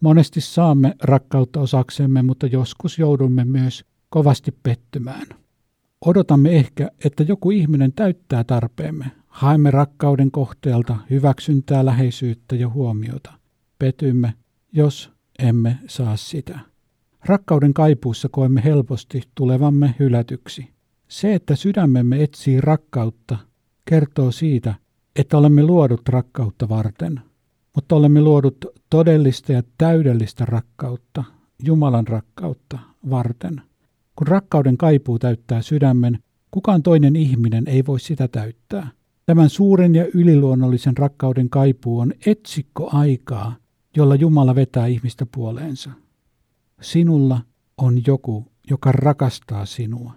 Monesti 0.00 0.40
saamme 0.40 0.94
rakkautta 1.02 1.60
osaksemme, 1.60 2.22
mutta 2.22 2.46
joskus 2.46 2.98
joudumme 2.98 3.44
myös 3.44 3.84
kovasti 4.08 4.54
pettymään. 4.62 5.26
Odotamme 6.06 6.50
ehkä, 6.50 6.90
että 7.04 7.22
joku 7.22 7.50
ihminen 7.50 7.92
täyttää 7.92 8.44
tarpeemme. 8.44 9.06
Haemme 9.26 9.70
rakkauden 9.70 10.30
kohteelta 10.30 10.96
hyväksyntää, 11.10 11.86
läheisyyttä 11.86 12.56
ja 12.56 12.68
huomiota. 12.68 13.32
Petymme, 13.78 14.34
jos 14.72 15.10
emme 15.38 15.78
saa 15.86 16.16
sitä. 16.16 16.58
Rakkauden 17.24 17.74
kaipuussa 17.74 18.28
koemme 18.28 18.64
helposti 18.64 19.22
tulevamme 19.34 19.94
hylätyksi. 19.98 20.68
Se, 21.08 21.34
että 21.34 21.56
sydämemme 21.56 22.22
etsii 22.22 22.60
rakkautta, 22.60 23.38
kertoo 23.84 24.32
siitä, 24.32 24.74
että 25.16 25.38
olemme 25.38 25.62
luodut 25.62 26.08
rakkautta 26.08 26.68
varten, 26.68 27.20
mutta 27.74 27.96
olemme 27.96 28.20
luodut 28.20 28.64
todellista 28.90 29.52
ja 29.52 29.62
täydellistä 29.78 30.44
rakkautta, 30.44 31.24
Jumalan 31.64 32.06
rakkautta 32.06 32.78
varten. 33.10 33.62
Kun 34.16 34.26
rakkauden 34.26 34.76
kaipuu 34.76 35.18
täyttää 35.18 35.62
sydämen, 35.62 36.18
kukaan 36.50 36.82
toinen 36.82 37.16
ihminen 37.16 37.64
ei 37.66 37.86
voi 37.86 38.00
sitä 38.00 38.28
täyttää. 38.28 38.88
Tämän 39.26 39.50
suuren 39.50 39.94
ja 39.94 40.06
yliluonnollisen 40.14 40.96
rakkauden 40.96 41.50
kaipuu 41.50 41.98
on 41.98 42.12
etsikko 42.26 42.90
aikaa, 42.92 43.56
jolla 43.96 44.14
Jumala 44.14 44.54
vetää 44.54 44.86
ihmistä 44.86 45.26
puoleensa. 45.34 45.90
Sinulla 46.80 47.40
on 47.78 48.02
joku, 48.06 48.52
joka 48.70 48.92
rakastaa 48.92 49.66
sinua. 49.66 50.12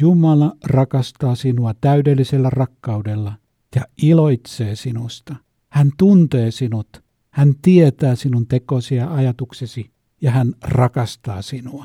Jumala 0.00 0.56
rakastaa 0.64 1.34
sinua 1.34 1.74
täydellisellä 1.80 2.50
rakkaudella 2.50 3.32
ja 3.76 3.82
iloitsee 4.02 4.76
sinusta. 4.76 5.36
Hän 5.68 5.90
tuntee 5.98 6.50
sinut, 6.50 7.02
hän 7.30 7.54
tietää 7.62 8.14
sinun 8.14 8.46
tekosi 8.46 8.94
ja 8.94 9.14
ajatuksesi 9.14 9.90
ja 10.20 10.30
hän 10.30 10.54
rakastaa 10.64 11.42
sinua. 11.42 11.84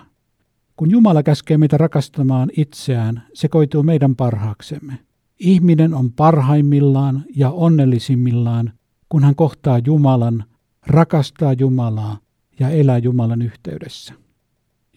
Kun 0.78 0.92
Jumala 0.92 1.24
käskee 1.24 1.58
meitä 1.58 1.78
rakastamaan 1.78 2.50
itseään, 2.58 3.24
se 3.34 3.48
koituu 3.48 3.84
meidän 3.84 4.16
parhaaksemme. 4.16 5.00
Ihminen 5.40 5.94
on 5.94 6.12
parhaimmillaan 6.12 7.24
ja 7.36 7.52
onnellisimmillaan, 7.52 8.74
kun 9.10 9.24
hän 9.24 9.36
kohtaa 9.36 9.80
Jumalan, 9.86 10.44
rakastaa 10.88 11.54
Jumalaa 11.54 12.18
ja 12.60 12.70
elää 12.70 12.98
Jumalan 12.98 13.42
yhteydessä. 13.42 14.14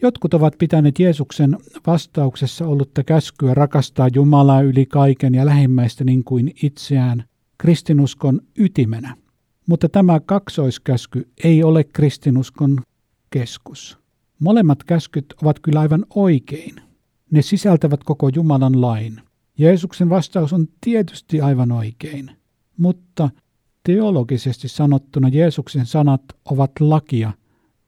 Jotkut 0.03 0.35
ovat 0.35 0.55
pitäneet 0.59 0.99
Jeesuksen 0.99 1.57
vastauksessa 1.87 2.67
ollutta 2.67 3.05
käskyä 3.05 3.55
rakastaa 3.55 4.09
Jumalaa 4.15 4.63
yli 4.63 4.87
kaiken 4.87 5.35
ja 5.35 5.47
lähimmäistä 5.47 6.05
niin 6.05 6.25
kuin 6.25 6.53
itseään 6.63 7.25
kristinuskon 7.59 8.41
ytimenä. 8.59 9.17
Mutta 9.67 9.89
tämä 9.89 10.21
kaksoiskäsky 10.21 11.29
ei 11.45 11.63
ole 11.63 11.85
kristinuskon 11.85 12.81
keskus. 13.31 13.99
Molemmat 14.39 14.85
käskyt 14.85 15.35
ovat 15.43 15.59
kyllä 15.61 15.81
aivan 15.81 16.07
oikein. 16.15 16.77
Ne 17.31 17.43
sisältävät 17.43 18.05
koko 18.05 18.31
Jumalan 18.35 18.81
lain. 18.81 19.21
Jeesuksen 19.59 20.11
vastaus 20.11 20.53
on 20.53 20.67
tietysti 20.81 21.41
aivan 21.41 21.73
oikein, 21.73 22.31
mutta 22.77 23.31
teologisesti 23.85 24.69
sanottuna 24.69 25.29
Jeesuksen 25.29 25.87
sanat 25.87 26.23
ovat 26.45 26.71
lakia, 26.81 27.33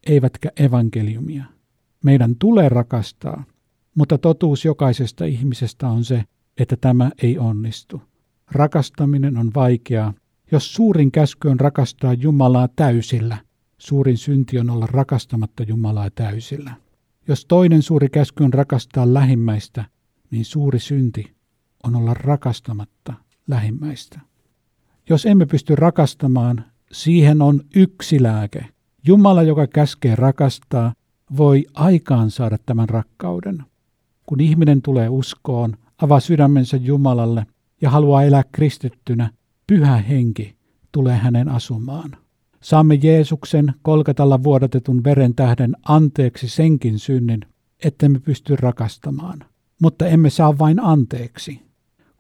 eivätkä 0.07 0.51
evankeliumia. 0.57 1.45
Meidän 2.05 2.37
tulee 2.37 2.69
rakastaa, 2.69 3.45
mutta 3.95 4.19
totuus 4.19 4.65
jokaisesta 4.65 5.25
ihmisestä 5.25 5.89
on 5.89 6.05
se, 6.05 6.25
että 6.59 6.77
tämä 6.77 7.11
ei 7.23 7.39
onnistu. 7.39 8.03
Rakastaminen 8.51 9.37
on 9.37 9.51
vaikeaa. 9.55 10.15
Jos 10.53 10.75
suurin 10.75 11.13
käsky 11.13 11.49
on 11.49 11.61
rakastaa 11.61 12.15
Jumalaa 12.15 12.69
täysillä, 12.77 13.39
suurin 13.79 14.19
synti 14.19 14.59
on 14.59 14.71
olla 14.71 14.87
rakastamatta 14.87 15.63
Jumalaa 15.63 16.11
täysillä. 16.11 16.75
Jos 17.29 17.47
toinen 17.47 17.83
suuri 17.83 18.09
käsky 18.09 18.45
on 18.45 18.55
rakastaa 18.55 19.15
lähimmäistä, 19.15 19.85
niin 20.31 20.45
suuri 20.45 20.79
synti 20.79 21.35
on 21.85 21.97
olla 21.97 22.15
rakastamatta 22.15 23.15
lähimmäistä. 23.49 24.21
Jos 25.09 25.27
emme 25.27 25.47
pysty 25.47 25.77
rakastamaan, 25.77 26.65
siihen 26.93 27.43
on 27.43 27.61
yksi 27.77 28.23
lääke. 28.23 28.69
Jumala, 29.07 29.43
joka 29.43 29.67
käskee 29.67 30.17
rakastaa, 30.17 30.95
voi 31.37 31.67
aikaan 31.75 32.31
saada 32.31 32.59
tämän 32.67 32.89
rakkauden. 32.89 33.65
Kun 34.27 34.41
ihminen 34.41 34.83
tulee 34.83 35.09
uskoon, 35.09 35.77
avaa 36.03 36.21
sydämensä 36.21 36.77
Jumalalle 36.77 37.47
ja 37.81 37.91
haluaa 37.91 38.23
elää 38.23 38.45
kristittynä, 38.53 39.31
pyhä 39.67 39.97
henki 39.97 40.57
tulee 40.93 41.17
hänen 41.17 41.49
asumaan. 41.49 42.17
Saamme 42.61 42.95
Jeesuksen 42.95 43.75
kolkatalla 43.83 44.43
vuodatetun 44.43 45.05
veren 45.05 45.35
tähden 45.35 45.77
anteeksi 45.83 46.49
senkin 46.49 46.99
synnin, 46.99 47.41
ettemme 47.85 48.19
pysty 48.19 48.57
rakastamaan. 48.57 49.39
Mutta 49.83 50.07
emme 50.07 50.31
saa 50.31 50.59
vain 50.59 50.81
anteeksi. 50.81 51.63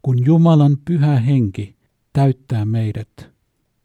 Kun 0.03 0.25
Jumalan 0.27 0.77
pyhä 0.85 1.17
henki 1.21 1.77
täyttää 2.13 2.65
meidät, 2.65 3.30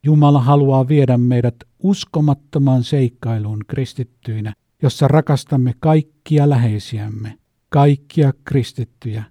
Jumala 0.06 0.42
haluaa 0.42 0.88
viedä 0.88 1.18
meidät 1.18 1.56
uskomattomaan 1.80 2.84
seikkailuun 2.84 3.60
kristittyinä 3.68 4.54
jossa 4.82 5.08
rakastamme 5.08 5.74
kaikkia 5.80 6.50
läheisiämme, 6.50 7.38
kaikkia 7.70 8.34
kristittyjä 8.44 9.24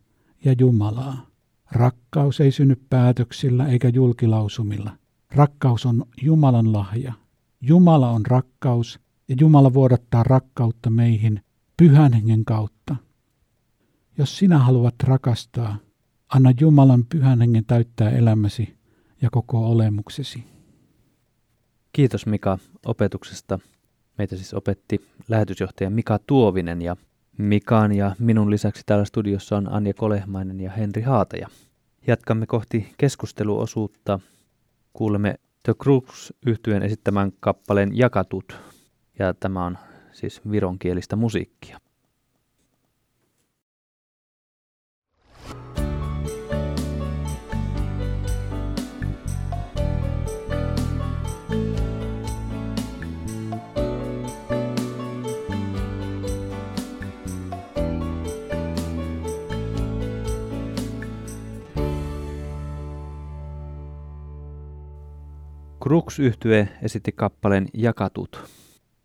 ja 0.44 0.54
Jumalaa. 0.58 1.26
Rakkaus 1.72 2.40
ei 2.40 2.52
synny 2.52 2.76
päätöksillä 2.90 3.66
eikä 3.66 3.88
julkilausumilla. 3.88 4.90
Rakkaus 5.34 5.86
on 5.86 6.04
Jumalan 6.22 6.72
lahja. 6.72 7.12
Jumala 7.60 8.10
on 8.10 8.26
rakkaus 8.26 9.00
ja 9.28 9.36
Jumala 9.40 9.74
vuodattaa 9.74 10.22
rakkautta 10.22 10.90
meihin 10.90 11.40
pyhän 11.76 12.12
hengen 12.12 12.44
kautta. 12.44 12.96
Jos 14.18 14.38
sinä 14.38 14.58
haluat 14.58 14.94
rakastaa, 15.02 15.76
anna 16.28 16.52
Jumalan 16.60 17.04
pyhän 17.04 17.40
hengen 17.40 17.64
täyttää 17.64 18.10
elämäsi 18.10 18.76
ja 19.22 19.30
koko 19.30 19.70
olemuksesi. 19.70 20.53
Kiitos 21.94 22.26
Mika 22.26 22.58
opetuksesta. 22.86 23.58
Meitä 24.18 24.36
siis 24.36 24.54
opetti 24.54 25.06
lähetysjohtaja 25.28 25.90
Mika 25.90 26.18
Tuovinen 26.26 26.82
ja 26.82 26.96
Mikaan 27.38 27.92
ja 27.92 28.16
minun 28.18 28.50
lisäksi 28.50 28.82
täällä 28.86 29.04
studiossa 29.04 29.56
on 29.56 29.72
Anja 29.72 29.94
Kolehmainen 29.94 30.60
ja 30.60 30.70
Henri 30.70 31.02
Haataja. 31.02 31.48
Jatkamme 32.06 32.46
kohti 32.46 32.94
keskusteluosuutta. 32.98 34.20
Kuulemme 34.92 35.34
The 35.62 35.74
Crux 35.82 36.32
yhtyen 36.46 36.82
esittämän 36.82 37.32
kappaleen 37.40 37.98
Jakatut. 37.98 38.56
Ja 39.18 39.34
tämä 39.34 39.64
on 39.64 39.78
siis 40.12 40.50
vironkielistä 40.50 41.16
musiikkia. 41.16 41.80
Krux 65.84 66.18
yhtye 66.18 66.68
esitti 66.82 67.12
kappaleen 67.12 67.68
Jakatut, 67.74 68.44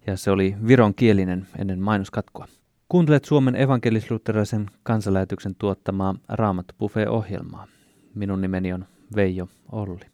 ja 0.08 0.18
se 0.18 0.32
oli 0.32 0.56
viron 0.68 0.96
kielinen 0.96 1.48
ennen 1.58 1.80
mainoskatkoa. 1.80 2.46
Kuuntelet 2.89 3.26
Suomen 3.26 3.56
evankelisluterilaisen 3.56 4.65
kansanlähetyksen 4.84 5.56
tuottamaa 5.56 6.15
Raamattu 6.30 6.92
ohjelmaa 7.10 7.68
Minun 8.15 8.42
nimeni 8.42 8.74
on 8.74 8.86
Veijo 9.15 9.48
Olli. 9.72 10.06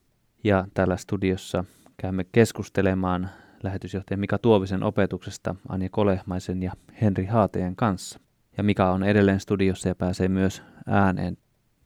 Ja 0.44 0.68
täällä 0.74 0.98
studiossa 0.98 1.66
käymme 1.98 2.24
keskustelemaan 2.24 3.30
lähetysjohtaja 3.64 4.18
Mika 4.18 4.38
Tuovisen 4.38 4.84
opetuksesta 4.84 5.56
Anja 5.70 5.90
Kolehmaisen 5.90 6.64
ja 6.64 6.72
Henri 7.02 7.26
Haateen 7.26 7.76
kanssa. 7.76 8.20
Ja 8.58 8.64
Mika 8.64 8.92
on 8.92 9.04
edelleen 9.04 9.40
studiossa 9.40 9.88
ja 9.88 9.96
pääsee 9.96 10.28
myös 10.28 10.64
ääneen. 10.88 11.38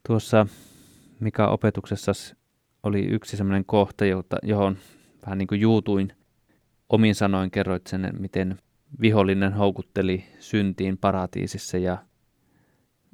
Tuossa 0.08 0.48
Mika 1.20 1.48
opetuksessa 1.48 2.12
oli 2.84 3.06
yksi 3.06 3.38
sellainen 3.38 3.66
kohta, 3.66 4.06
jota, 4.06 4.38
johon 4.44 4.78
vähän 5.26 5.38
niin 5.38 5.48
kuin 5.48 5.62
juutuin. 5.62 6.14
Omin 6.90 7.16
sanoin 7.16 7.52
kerroit 7.52 7.88
sen, 7.88 8.14
miten 8.20 8.58
vihollinen 9.02 9.54
houkutteli 9.54 10.26
syntiin 10.40 10.98
paratiisissa 10.98 11.78
ja 11.78 11.98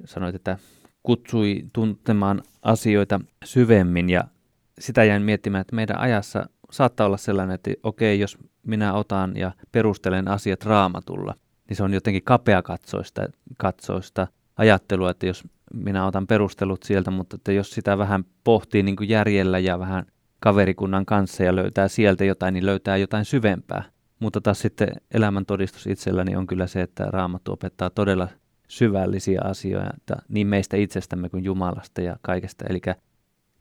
sanoit, 0.04 0.34
että 0.34 0.58
kutsui 1.02 1.64
tuntemaan 1.72 2.42
asioita 2.62 3.20
syvemmin. 3.44 4.10
Ja 4.10 4.24
sitä 4.78 5.04
jäin 5.04 5.22
miettimään, 5.22 5.60
että 5.60 5.76
meidän 5.76 5.98
ajassa 5.98 6.48
saattaa 6.70 7.06
olla 7.06 7.16
sellainen, 7.16 7.54
että 7.54 7.70
okei, 7.82 8.20
jos 8.20 8.38
minä 8.62 8.94
otan 8.94 9.36
ja 9.36 9.52
perustelen 9.72 10.28
asiat 10.28 10.64
raamatulla, 10.64 11.34
niin 11.68 11.76
se 11.76 11.82
on 11.82 11.94
jotenkin 11.94 12.22
kapeakatsoista 12.22 13.22
katsoista 13.56 14.26
ajattelua, 14.56 15.10
että 15.10 15.26
jos 15.26 15.44
minä 15.74 16.06
otan 16.06 16.26
perustelut 16.26 16.82
sieltä, 16.82 17.10
mutta 17.10 17.36
että 17.36 17.52
jos 17.52 17.70
sitä 17.70 17.98
vähän 17.98 18.24
pohtii 18.44 18.82
niin 18.82 18.96
kuin 18.96 19.08
järjellä 19.08 19.58
ja 19.58 19.78
vähän 19.78 20.06
kaverikunnan 20.40 21.06
kanssa 21.06 21.42
ja 21.42 21.56
löytää 21.56 21.88
sieltä 21.88 22.24
jotain, 22.24 22.54
niin 22.54 22.66
löytää 22.66 22.96
jotain 22.96 23.24
syvempää. 23.24 23.84
Mutta 24.20 24.40
taas 24.40 24.60
sitten 24.60 24.88
elämän 25.10 25.46
todistus 25.46 25.86
itselläni 25.86 26.36
on 26.36 26.46
kyllä 26.46 26.66
se, 26.66 26.82
että 26.82 27.04
Raamattu 27.04 27.52
opettaa 27.52 27.90
todella 27.90 28.28
syvällisiä 28.68 29.40
asioita 29.44 30.16
niin 30.28 30.46
meistä 30.46 30.76
itsestämme 30.76 31.28
kuin 31.28 31.44
Jumalasta 31.44 32.00
ja 32.00 32.16
kaikesta. 32.22 32.64
Eli 32.68 32.80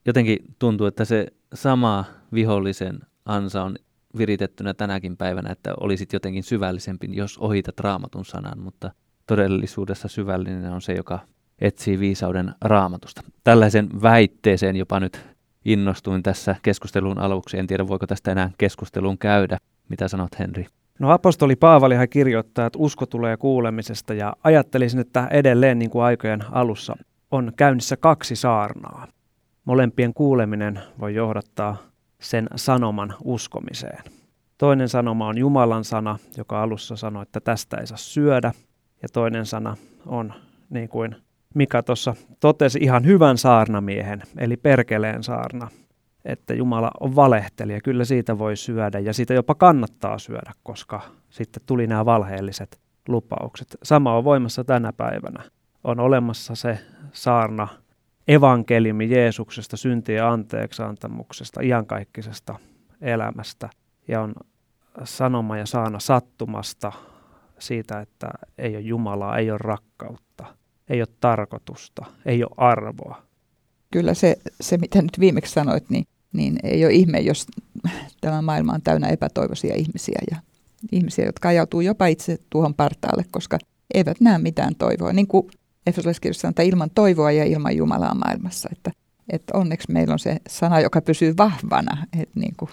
jotenkin 0.06 0.38
tuntuu, 0.60 0.88
että 0.88 1.06
se 1.06 1.28
sama 1.54 2.06
vihollisen 2.34 3.00
ansa 3.26 3.64
on 3.64 3.76
viritettynä 4.18 4.74
tänäkin 4.74 5.18
päivänä, 5.18 5.52
että 5.52 5.74
olisit 5.80 6.14
jotenkin 6.14 6.44
syvällisempi, 6.44 7.08
jos 7.12 7.38
ohitat 7.38 7.80
raamatun 7.80 8.26
sanan, 8.26 8.60
mutta 8.60 8.92
todellisuudessa 9.28 10.08
syvällinen 10.08 10.72
on 10.72 10.82
se, 10.82 10.94
joka 10.94 11.20
etsii 11.60 12.00
viisauden 12.00 12.54
raamatusta. 12.62 13.22
Tällaisen 13.44 13.90
väitteeseen 14.02 14.76
jopa 14.76 15.00
nyt 15.00 15.26
innostuin 15.66 16.24
tässä 16.24 16.56
keskustelun 16.62 17.18
aluksi. 17.18 17.60
En 17.60 17.68
tiedä, 17.68 17.88
voiko 17.88 18.08
tästä 18.08 18.32
enää 18.32 18.50
keskustelun 18.58 19.18
käydä. 19.18 19.58
Mitä 19.90 20.08
sanot, 20.08 20.40
Henri? 20.40 20.66
No 21.00 21.12
apostoli 21.12 21.56
Paavalihan 21.56 22.10
kirjoittaa, 22.10 22.66
että 22.66 22.80
usko 22.80 23.06
tulee 23.06 23.38
kuulemisesta 23.38 24.14
ja 24.14 24.34
ajattelisin, 24.44 25.00
että 25.00 25.28
edelleen 25.32 25.80
niin 25.80 25.92
kuin 25.92 26.04
aikojen 26.04 26.44
alussa 26.52 26.96
on 27.32 27.52
käynnissä 27.58 27.98
kaksi 27.98 28.36
saarnaa. 28.36 29.08
Molempien 29.66 30.14
kuuleminen 30.14 30.80
voi 31.00 31.16
johdattaa 31.16 31.78
sen 32.22 32.48
sanoman 32.56 33.14
uskomiseen. 33.24 34.04
Toinen 34.58 34.90
sanoma 34.90 35.28
on 35.28 35.38
Jumalan 35.38 35.84
sana, 35.84 36.20
joka 36.38 36.62
alussa 36.62 36.96
sanoi, 36.96 37.24
että 37.24 37.40
tästä 37.40 37.78
ei 37.78 37.88
saa 37.88 37.98
syödä. 37.98 38.52
Ja 39.02 39.10
toinen 39.14 39.46
sana 39.46 39.78
on, 40.06 40.34
niin 40.70 40.90
kuin 40.90 41.16
Mika 41.56 41.84
tuossa 41.84 42.16
totesi, 42.40 42.80
ihan 42.82 43.06
hyvän 43.06 43.38
saarnamiehen, 43.38 44.24
eli 44.38 44.58
perkeleen 44.58 45.24
saarna, 45.24 45.68
että 46.26 46.54
Jumala 46.54 46.92
on 47.00 47.16
valehtelija. 47.16 47.82
Kyllä 47.82 48.06
siitä 48.06 48.38
voi 48.38 48.56
syödä 48.56 49.00
ja 49.00 49.14
siitä 49.14 49.34
jopa 49.34 49.56
kannattaa 49.56 50.18
syödä, 50.18 50.52
koska 50.64 51.02
sitten 51.30 51.64
tuli 51.66 51.88
nämä 51.88 52.06
valheelliset 52.06 52.80
lupaukset. 53.08 53.78
Sama 53.84 54.18
on 54.18 54.24
voimassa 54.24 54.64
tänä 54.64 54.94
päivänä. 54.94 55.44
On 55.84 56.00
olemassa 56.00 56.56
se 56.56 56.80
saarna, 57.12 57.68
evankeliumi 58.28 59.10
Jeesuksesta, 59.10 59.78
syntien 59.78 60.26
anteeksiantamuksesta, 60.26 61.62
iankaikkisesta 61.64 62.56
elämästä. 63.02 63.70
Ja 64.08 64.22
on 64.22 64.34
sanoma 65.04 65.58
ja 65.58 65.66
saana 65.66 66.00
sattumasta 66.00 66.92
siitä, 67.60 68.00
että 68.00 68.30
ei 68.58 68.76
ole 68.76 68.82
Jumalaa, 68.82 69.38
ei 69.38 69.52
ole 69.52 69.60
rakkautta, 69.62 70.46
ei 70.90 71.02
ole 71.02 71.08
tarkoitusta, 71.20 72.06
ei 72.26 72.44
ole 72.44 72.52
arvoa. 72.58 73.22
Kyllä 73.92 74.14
se, 74.14 74.36
se 74.62 74.78
mitä 74.78 75.02
nyt 75.02 75.20
viimeksi 75.20 75.54
sanoit, 75.54 75.90
niin, 75.90 76.06
niin 76.34 76.56
ei 76.64 76.86
ole 76.86 76.94
ihme, 76.94 77.20
jos 77.20 77.48
tämä 78.22 78.42
maailma 78.42 78.74
on 78.74 78.82
täynnä 78.82 79.08
epätoivoisia 79.08 79.76
ihmisiä 79.76 80.20
ja 80.32 80.38
ihmisiä, 80.92 81.26
jotka 81.26 81.50
ajautuu 81.50 81.82
jopa 81.82 82.08
itse 82.08 82.38
tuohon 82.50 82.74
partaalle, 82.74 83.26
koska 83.32 83.58
eivät 83.94 84.22
näe 84.22 84.38
mitään 84.38 84.76
toivoa. 84.76 85.14
Niin 85.14 85.28
kuin 85.28 85.48
Efesolaiskirjassa 85.88 86.42
sanotaan, 86.42 86.68
ilman 86.68 86.90
toivoa 86.96 87.32
ja 87.32 87.46
ilman 87.46 87.78
Jumalaa 87.78 88.16
maailmassa. 88.16 88.70
Että, 88.72 88.92
että 89.30 89.58
onneksi 89.58 89.92
meillä 89.92 90.14
on 90.14 90.20
se 90.20 90.38
sana, 90.48 90.80
joka 90.80 91.02
pysyy 91.02 91.34
vahvana, 91.38 92.08
että 92.22 92.40
niin 92.40 92.54
kuin 92.58 92.72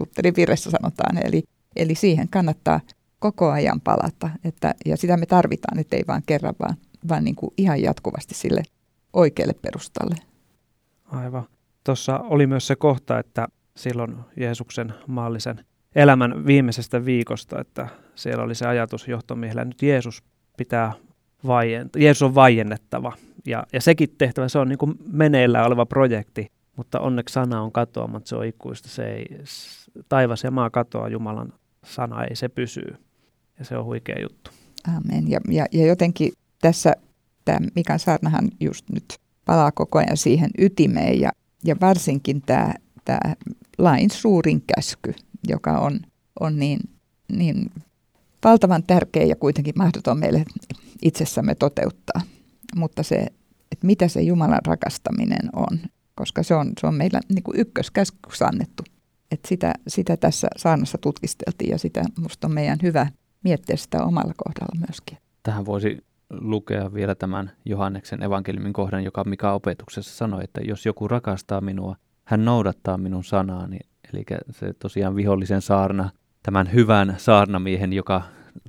Lutherin 0.00 0.36
virressä 0.36 0.70
sanotaan. 0.70 1.26
Eli, 1.26 1.42
eli 1.76 1.94
siihen 1.94 2.28
kannattaa 2.28 2.80
koko 3.18 3.50
ajan 3.50 3.80
palata. 3.80 4.30
Että, 4.44 4.74
ja 4.86 4.96
sitä 4.96 5.16
me 5.16 5.26
tarvitaan, 5.26 5.78
että 5.78 5.96
ei 5.96 6.04
vain 6.08 6.22
kerran, 6.26 6.54
vaan, 6.60 6.76
vaan 7.08 7.24
niin 7.24 7.36
kuin 7.36 7.54
ihan 7.56 7.82
jatkuvasti 7.82 8.34
sille 8.34 8.62
oikealle 9.12 9.54
perustalle. 9.62 10.14
Aivan. 11.04 11.44
Tuossa 11.84 12.18
oli 12.18 12.46
myös 12.46 12.66
se 12.66 12.76
kohta, 12.76 13.18
että 13.18 13.48
silloin 13.76 14.16
Jeesuksen 14.36 14.94
maallisen 15.06 15.64
elämän 15.94 16.46
viimeisestä 16.46 17.04
viikosta, 17.04 17.60
että 17.60 17.88
siellä 18.14 18.44
oli 18.44 18.54
se 18.54 18.66
ajatus 18.66 19.08
johtomiehellä, 19.08 19.64
nyt 19.64 19.82
Jeesus 19.82 20.22
pitää 20.56 20.92
vaienta, 21.46 21.98
Jeesus 21.98 22.22
on 22.22 22.34
vaiennettava. 22.34 23.12
Ja, 23.46 23.66
ja 23.72 23.80
sekin 23.80 24.08
tehtävä, 24.18 24.48
se 24.48 24.58
on 24.58 24.68
niin 24.68 24.78
kuin 24.78 24.94
meneillään 25.12 25.66
oleva 25.66 25.86
projekti, 25.86 26.46
mutta 26.76 27.00
onneksi 27.00 27.32
sana 27.32 27.62
on 27.62 27.72
katoamatta, 27.72 28.28
se 28.28 28.36
on 28.36 28.44
ikuista. 28.44 28.88
Se 28.88 29.12
ei, 29.12 29.26
taivas 30.08 30.44
ja 30.44 30.50
maa 30.50 30.70
katoaa, 30.70 31.08
Jumalan 31.08 31.52
sana 31.84 32.24
ei, 32.24 32.36
se 32.36 32.48
pysyy. 32.48 32.96
Ja 33.58 33.64
se 33.64 33.76
on 33.76 33.84
huikea 33.84 34.16
juttu. 34.22 34.50
Amen. 34.96 35.30
Ja, 35.30 35.40
ja, 35.48 35.66
ja 35.72 35.86
jotenkin 35.86 36.32
tässä 36.60 36.92
tämä 37.44 37.58
Mikan 37.74 37.98
saarnahan 37.98 38.48
just 38.60 38.84
nyt 38.92 39.18
palaa 39.44 39.72
koko 39.72 39.98
ajan 39.98 40.16
siihen 40.16 40.50
ytimeen 40.58 41.20
ja, 41.20 41.30
ja 41.64 41.76
varsinkin 41.80 42.42
tämä, 42.42 42.74
tämä 43.04 43.34
lain 43.78 44.10
suurin 44.10 44.62
käsky, 44.76 45.14
joka 45.48 45.78
on, 45.78 46.00
on 46.40 46.58
niin, 46.58 46.80
niin 47.32 47.70
valtavan 48.44 48.82
tärkeä 48.82 49.24
ja 49.24 49.36
kuitenkin 49.36 49.74
mahdoton 49.76 50.18
meille 50.18 50.44
itsessämme 51.02 51.54
toteuttaa. 51.54 52.22
Mutta 52.76 53.02
se, 53.02 53.16
että 53.72 53.86
mitä 53.86 54.08
se 54.08 54.22
Jumalan 54.22 54.60
rakastaminen 54.66 55.50
on, 55.56 55.80
koska 56.14 56.42
se 56.42 56.54
on, 56.54 56.72
se 56.80 56.86
on 56.86 56.94
meillä 56.94 57.20
niin 57.28 57.42
kuin 57.42 57.60
ykköskäskyksi 57.60 58.44
annettu. 58.44 58.82
Että 59.30 59.48
sitä, 59.48 59.74
sitä 59.88 60.16
tässä 60.16 60.48
saannassa 60.56 60.98
tutkisteltiin 60.98 61.70
ja 61.70 61.78
sitä 61.78 62.04
musta 62.18 62.46
on 62.46 62.52
meidän 62.52 62.78
hyvä 62.82 63.06
miettiä 63.44 63.76
sitä 63.76 64.04
omalla 64.04 64.34
kohdalla 64.36 64.86
myöskin. 64.86 65.18
Tähän 65.42 65.66
voisi 65.66 65.98
lukea 66.30 66.94
vielä 66.94 67.14
tämän 67.14 67.50
Johanneksen 67.64 68.22
evankeliumin 68.22 68.72
kohdan, 68.72 69.04
joka 69.04 69.24
Mika 69.24 69.52
opetuksessa 69.52 70.16
sanoi, 70.16 70.44
että 70.44 70.60
jos 70.64 70.86
joku 70.86 71.08
rakastaa 71.08 71.60
minua, 71.60 71.96
hän 72.24 72.44
noudattaa 72.44 72.98
minun 72.98 73.24
sanaani. 73.24 73.78
Eli 74.12 74.24
se 74.50 74.72
tosiaan 74.72 75.16
vihollisen 75.16 75.62
saarna, 75.62 76.10
tämän 76.42 76.72
hyvän 76.72 77.14
saarnamiehen, 77.18 77.92
joka 77.92 78.22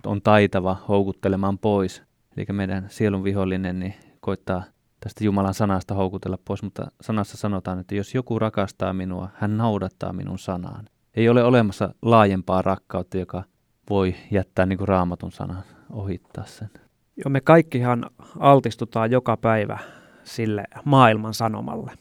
on 0.05 0.21
taitava 0.21 0.77
houkuttelemaan 0.87 1.57
pois. 1.57 2.03
Eli 2.37 2.45
meidän 2.51 2.85
sielun 2.89 3.23
vihollinen 3.23 3.79
niin 3.79 3.93
koittaa 4.19 4.63
tästä 4.99 5.23
Jumalan 5.23 5.53
sanasta 5.53 5.93
houkutella 5.93 6.37
pois, 6.45 6.63
mutta 6.63 6.91
sanassa 7.01 7.37
sanotaan, 7.37 7.79
että 7.79 7.95
jos 7.95 8.15
joku 8.15 8.39
rakastaa 8.39 8.93
minua, 8.93 9.29
hän 9.33 9.57
noudattaa 9.57 10.13
minun 10.13 10.39
sanaan. 10.39 10.85
Ei 11.13 11.29
ole 11.29 11.43
olemassa 11.43 11.93
laajempaa 12.01 12.61
rakkautta, 12.61 13.17
joka 13.17 13.43
voi 13.89 14.15
jättää 14.31 14.65
niin 14.65 14.77
kuin 14.77 14.87
raamatun 14.87 15.31
sanan 15.31 15.63
ohittaa 15.89 16.45
sen. 16.45 16.69
Joo, 17.17 17.29
me 17.29 17.41
kaikkihan 17.41 18.05
altistutaan 18.39 19.11
joka 19.11 19.37
päivä 19.37 19.79
sille 20.23 20.63
maailman 20.85 21.33
sanomalle. 21.33 21.91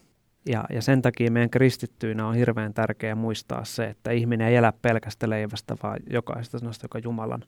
Ja, 0.45 0.65
ja 0.69 0.81
sen 0.81 1.01
takia 1.01 1.31
meidän 1.31 1.49
kristittyinä 1.49 2.27
on 2.27 2.35
hirveän 2.35 2.73
tärkeää 2.73 3.15
muistaa 3.15 3.65
se, 3.65 3.85
että 3.85 4.11
ihminen 4.11 4.47
ei 4.47 4.55
elä 4.55 4.73
pelkästä 4.81 5.29
leivästä, 5.29 5.75
vaan 5.83 5.99
jokaisesta 6.09 6.59
sanasta, 6.59 6.85
joka 6.85 6.99
Jumalan, 6.99 7.43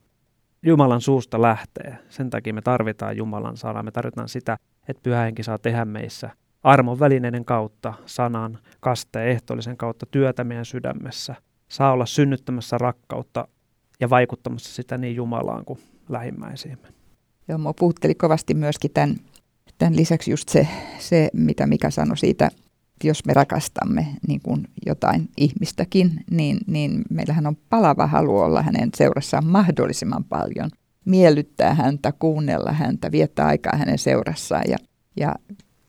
Jumalan 0.65 1.02
suusta 1.02 1.41
lähtee. 1.41 1.97
Sen 2.10 2.30
takia 2.30 2.54
me 2.54 2.62
tarvitaan 2.62 3.17
Jumalan 3.17 3.58
sanaa. 3.58 3.84
Me 3.84 3.91
tarvitaan 3.91 4.30
sitä, 4.30 4.58
että 4.88 5.04
pyhä 5.04 5.21
henki 5.21 5.43
saa 5.43 5.58
tehdä 5.58 5.86
meissä 5.86 6.30
armon 6.63 6.99
välineiden 6.99 7.45
kautta, 7.45 7.93
sanan, 8.06 8.60
kasteen, 8.80 9.28
ehtoollisen 9.28 9.78
kautta 9.78 10.06
työtä 10.06 10.43
meidän 10.43 10.65
sydämessä. 10.65 11.36
Saa 11.67 11.91
olla 11.91 12.06
synnyttämässä 12.06 12.78
rakkautta 12.78 13.47
ja 13.99 14.10
vaikuttamassa 14.10 14.73
sitä 14.73 14.97
niin 14.97 15.15
Jumalaan 15.15 15.65
kuin 15.65 15.80
lähimmäisiimme. 16.10 17.02
Joo, 17.47 17.58
mua 17.58 17.73
puhutteli 17.73 18.15
kovasti 18.15 18.53
myöskin 18.53 18.91
tämän, 18.93 19.15
tämän 19.77 19.95
lisäksi 19.95 20.32
just 20.32 20.49
se, 20.49 20.67
se, 20.99 21.29
mitä 21.34 21.67
Mika 21.67 21.91
sanoi 21.91 22.17
siitä, 22.17 22.45
että 22.45 23.08
jos 23.08 23.25
me 23.25 23.34
rakastamme 23.34 24.08
niin 24.27 24.41
kuin 24.41 24.67
jotain 24.86 25.29
ihmistäkin, 25.38 26.23
niin, 26.32 26.58
niin 26.67 27.01
meillähän 27.10 27.47
on 27.47 27.58
palava 27.69 28.08
halu 28.08 28.39
olla 28.39 28.62
hänen 28.62 28.89
seurassaan 28.95 29.45
mahdollisimman 29.45 30.23
paljon. 30.23 30.69
Miellyttää 31.06 31.73
häntä, 31.73 32.12
kuunnella 32.12 32.71
häntä, 32.71 33.12
viettää 33.12 33.47
aikaa 33.47 33.77
hänen 33.77 33.97
seurassaan. 33.97 34.63
Ja, 34.67 34.77
ja 35.17 35.36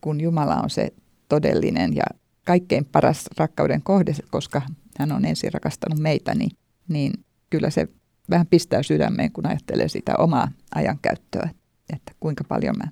kun 0.01 0.21
Jumala 0.21 0.57
on 0.57 0.71
se 0.71 0.93
todellinen 1.29 1.97
ja 1.97 2.05
kaikkein 2.45 2.85
paras 2.85 3.25
rakkauden 3.37 3.83
kohde, 3.83 4.15
koska 4.31 4.63
hän 4.99 5.13
on 5.13 5.25
ensin 5.25 5.53
rakastanut 5.53 5.99
meitä, 5.99 6.35
niin, 6.35 6.51
niin 6.89 7.13
kyllä 7.51 7.71
se 7.71 7.89
vähän 8.31 8.47
pistää 8.47 8.83
sydämeen, 8.83 9.33
kun 9.33 9.47
ajattelee 9.47 9.89
sitä 9.89 10.15
omaa 10.19 10.49
ajankäyttöä, 10.75 11.51
että 11.93 12.13
kuinka 12.21 12.45
paljon 12.45 12.75
mä 12.79 12.85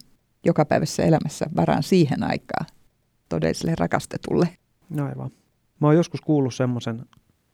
jokapäiväisessä 0.44 1.02
elämässä 1.02 1.46
varaan 1.56 1.82
siihen 1.82 2.22
aikaa 2.22 2.66
todelliselle 3.28 3.74
rakastetulle. 3.78 4.48
No 4.90 5.06
aivan. 5.06 5.30
Mä 5.80 5.86
oon 5.86 5.96
joskus 5.96 6.20
kuullut 6.20 6.54
semmoisen 6.54 7.06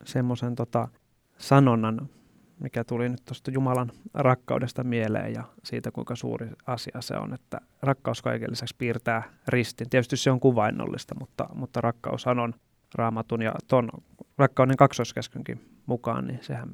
semmoisen 0.05 0.55
tota, 0.55 0.89
sanonnan, 1.39 2.09
mikä 2.61 2.85
tuli 2.85 3.09
nyt 3.09 3.25
tuosta 3.25 3.51
Jumalan 3.51 3.93
rakkaudesta 4.15 4.85
mieleen 4.85 5.33
ja 5.33 5.45
siitä, 5.65 5.91
kuinka 5.91 6.17
suuri 6.17 6.51
asia 6.67 7.01
se 7.01 7.17
on, 7.17 7.35
että 7.35 7.61
rakkaus 7.83 8.23
kaiken 8.23 8.51
lisäksi 8.51 8.75
piirtää 8.79 9.23
ristin. 9.49 9.91
Tietysti 9.91 10.17
se 10.17 10.31
on 10.31 10.41
kuvainnollista, 10.41 11.15
mutta, 11.19 11.49
mutta 11.55 11.81
rakkaushan 11.81 12.39
on 12.39 12.55
raamatun 12.95 13.43
ja 13.43 13.55
ton 13.69 13.89
rakkauden 14.39 14.77
kaksoiskäskynkin 14.77 15.81
mukaan, 15.87 16.27
niin 16.27 16.39
sehän 16.43 16.69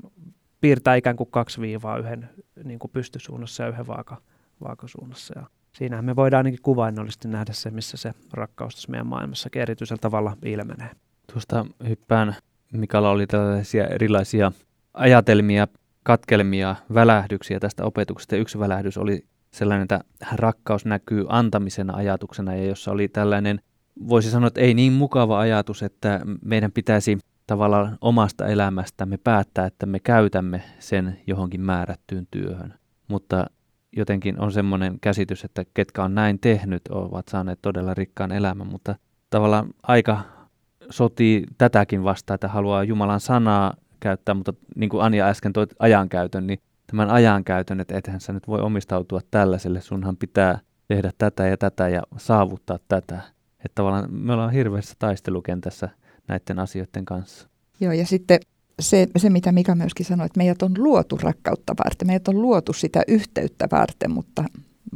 piirtää 0.65 0.95
ikään 0.95 1.17
kuin 1.17 1.31
kaksi 1.31 1.61
viivaa 1.61 1.99
yhden 1.99 2.29
niin 2.65 2.79
kuin 2.79 2.91
pystysuunnassa 2.91 3.63
ja 3.63 3.69
yhden 3.69 3.87
vaaka, 3.87 4.17
vaakasuunnassa. 4.63 5.39
Ja 5.39 5.47
siinähän 5.73 6.05
me 6.05 6.17
voidaan 6.17 6.39
ainakin 6.39 6.63
kuvainnollisesti 6.63 7.29
nähdä 7.29 7.53
se, 7.53 7.71
missä 7.71 7.97
se 7.97 8.13
rakkaus 8.33 8.75
tässä 8.75 8.91
meidän 8.91 9.07
maailmassakin 9.07 9.63
erityisellä 9.63 10.01
tavalla 10.01 10.37
ilmenee. 10.45 10.91
Tuosta 11.33 11.67
hyppään, 11.89 12.37
Mikalla 12.73 13.11
oli 13.11 13.27
tällaisia 13.27 13.87
erilaisia 13.87 14.53
ajatelmia, 14.95 15.69
katkelmia, 16.03 16.77
välähdyksiä 16.95 17.61
tästä 17.61 17.85
opetuksesta. 17.85 18.37
Yksi 18.37 18.59
välähdys 18.59 18.99
oli 18.99 19.25
sellainen, 19.51 19.83
että 19.83 20.01
rakkaus 20.33 20.85
näkyy 20.85 21.27
antamisen 21.29 21.95
ajatuksena 21.95 22.55
ja 22.55 22.65
jossa 22.65 22.91
oli 22.91 23.09
tällainen, 23.09 23.61
voisi 24.09 24.31
sanoa, 24.31 24.49
että 24.49 24.61
ei 24.61 24.75
niin 24.75 24.93
mukava 24.93 25.39
ajatus, 25.39 25.83
että 25.83 26.21
meidän 26.45 26.73
pitäisi 26.73 27.19
tavallaan 27.47 27.99
omasta 28.01 28.47
elämästämme 28.47 29.17
päättää, 29.17 29.67
että 29.67 29.87
me 29.87 30.01
käytämme 30.01 30.63
sen 30.79 31.21
johonkin 31.27 31.61
määrättyyn 31.61 32.27
työhön. 32.31 32.75
Mutta 33.09 33.47
jotenkin 33.97 34.41
on 34.41 34.53
semmoinen 34.53 35.01
käsitys, 35.01 35.45
että 35.45 35.65
ketkä 35.75 36.05
on 36.05 36.15
näin 36.15 36.39
tehnyt, 36.39 36.83
ovat 36.89 37.29
saaneet 37.29 37.59
todella 37.63 37.95
rikkaan 37.95 38.33
elämän, 38.33 38.67
mutta 38.67 38.97
tavallaan 39.31 39.67
aika 39.83 40.21
sotii 40.91 41.47
tätäkin 41.59 42.05
vastaan, 42.05 42.35
että 42.35 42.49
haluaa 42.49 42.85
Jumalan 42.85 43.21
sanaa 43.21 43.75
käyttää, 44.01 44.35
mutta 44.35 44.55
niin 44.77 44.91
kuin 44.91 45.03
Anja 45.03 45.27
äsken 45.27 45.53
toi 45.53 45.67
ajankäytön, 45.79 46.47
niin 46.47 46.59
tämän 46.87 47.11
ajankäytön, 47.11 47.81
että 47.81 47.99
ethän 47.99 48.21
sä 48.21 48.33
nyt 48.33 48.49
voi 48.49 48.61
omistautua 48.61 49.21
tällaiselle, 49.31 49.81
sunhan 49.81 50.17
pitää 50.17 50.59
tehdä 50.89 51.11
tätä 51.19 51.47
ja 51.47 51.57
tätä 51.57 51.89
ja 51.89 52.03
saavuttaa 52.17 52.79
tätä. 52.89 53.21
Että 53.59 53.75
tavallaan 53.75 54.15
me 54.15 54.33
ollaan 54.33 54.53
hirveässä 54.53 54.95
taistelukentässä 54.99 55.89
näiden 56.29 56.59
asioiden 56.59 57.05
kanssa. 57.05 57.49
Joo, 57.81 57.93
ja 57.93 58.07
sitten 58.07 58.41
se, 58.81 59.07
se, 59.17 59.31
mitä 59.31 59.53
Mika 59.53 59.75
myöskin 59.75 60.07
sanoi, 60.07 60.27
että 60.27 60.39
meidät 60.39 60.63
on 60.63 60.75
luotu 60.79 61.17
rakkautta 61.17 61.75
varten, 61.85 62.07
meidät 62.09 62.29
on 62.29 62.43
luotu 62.43 62.73
sitä 62.73 63.03
yhteyttä 63.09 63.69
varten, 63.73 64.11
mutta, 64.11 64.45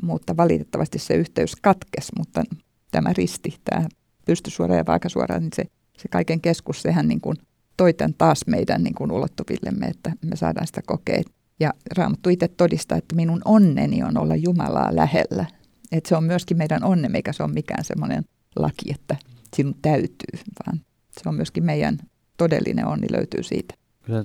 mutta 0.03 0.37
valitettavasti 0.37 0.99
se 0.99 1.15
yhteys 1.15 1.57
katkesi, 1.57 2.13
mutta 2.19 2.45
tämä 2.91 3.13
risti, 3.13 3.59
tämä 3.65 3.89
pystysuora 4.27 4.75
ja 4.75 4.87
vaakasuora, 4.87 5.39
niin 5.39 5.51
se, 5.55 5.65
se 5.99 6.09
kaiken 6.09 6.41
keskus, 6.41 6.83
sehän 6.83 7.09
niin 7.09 7.21
kuin 7.21 7.37
toi 7.77 7.93
tämän 7.93 8.15
taas 8.19 8.41
meidän 8.47 8.83
niin 8.83 8.95
kuin 8.95 9.13
ulottuvillemme, 9.13 9.87
että 9.87 10.13
me 10.25 10.37
saadaan 10.37 10.67
sitä 10.67 10.81
kokea. 10.87 11.23
Ja 11.61 11.73
Raamattu 11.97 12.29
itse 12.29 12.49
todistaa, 12.49 12.99
että 12.99 13.17
minun 13.17 13.43
onneni 13.45 14.03
on 14.03 14.19
olla 14.19 14.37
Jumalaa 14.37 14.97
lähellä. 14.97 15.47
Että 15.93 16.09
se 16.09 16.17
on 16.17 16.25
myöskin 16.25 16.57
meidän 16.57 16.85
onne, 16.85 17.11
eikä 17.15 17.33
se 17.33 17.43
ole 17.43 17.53
mikään 17.53 17.85
semmoinen 17.85 18.25
laki, 18.57 18.91
että 18.91 19.17
sinun 19.57 19.75
täytyy, 19.83 20.41
vaan 20.67 20.81
se 21.23 21.29
on 21.29 21.35
myöskin 21.35 21.65
meidän 21.65 21.99
todellinen 22.37 22.87
onni 22.87 23.07
löytyy 23.13 23.43
siitä. 23.43 23.75
Kyllä 24.03 24.25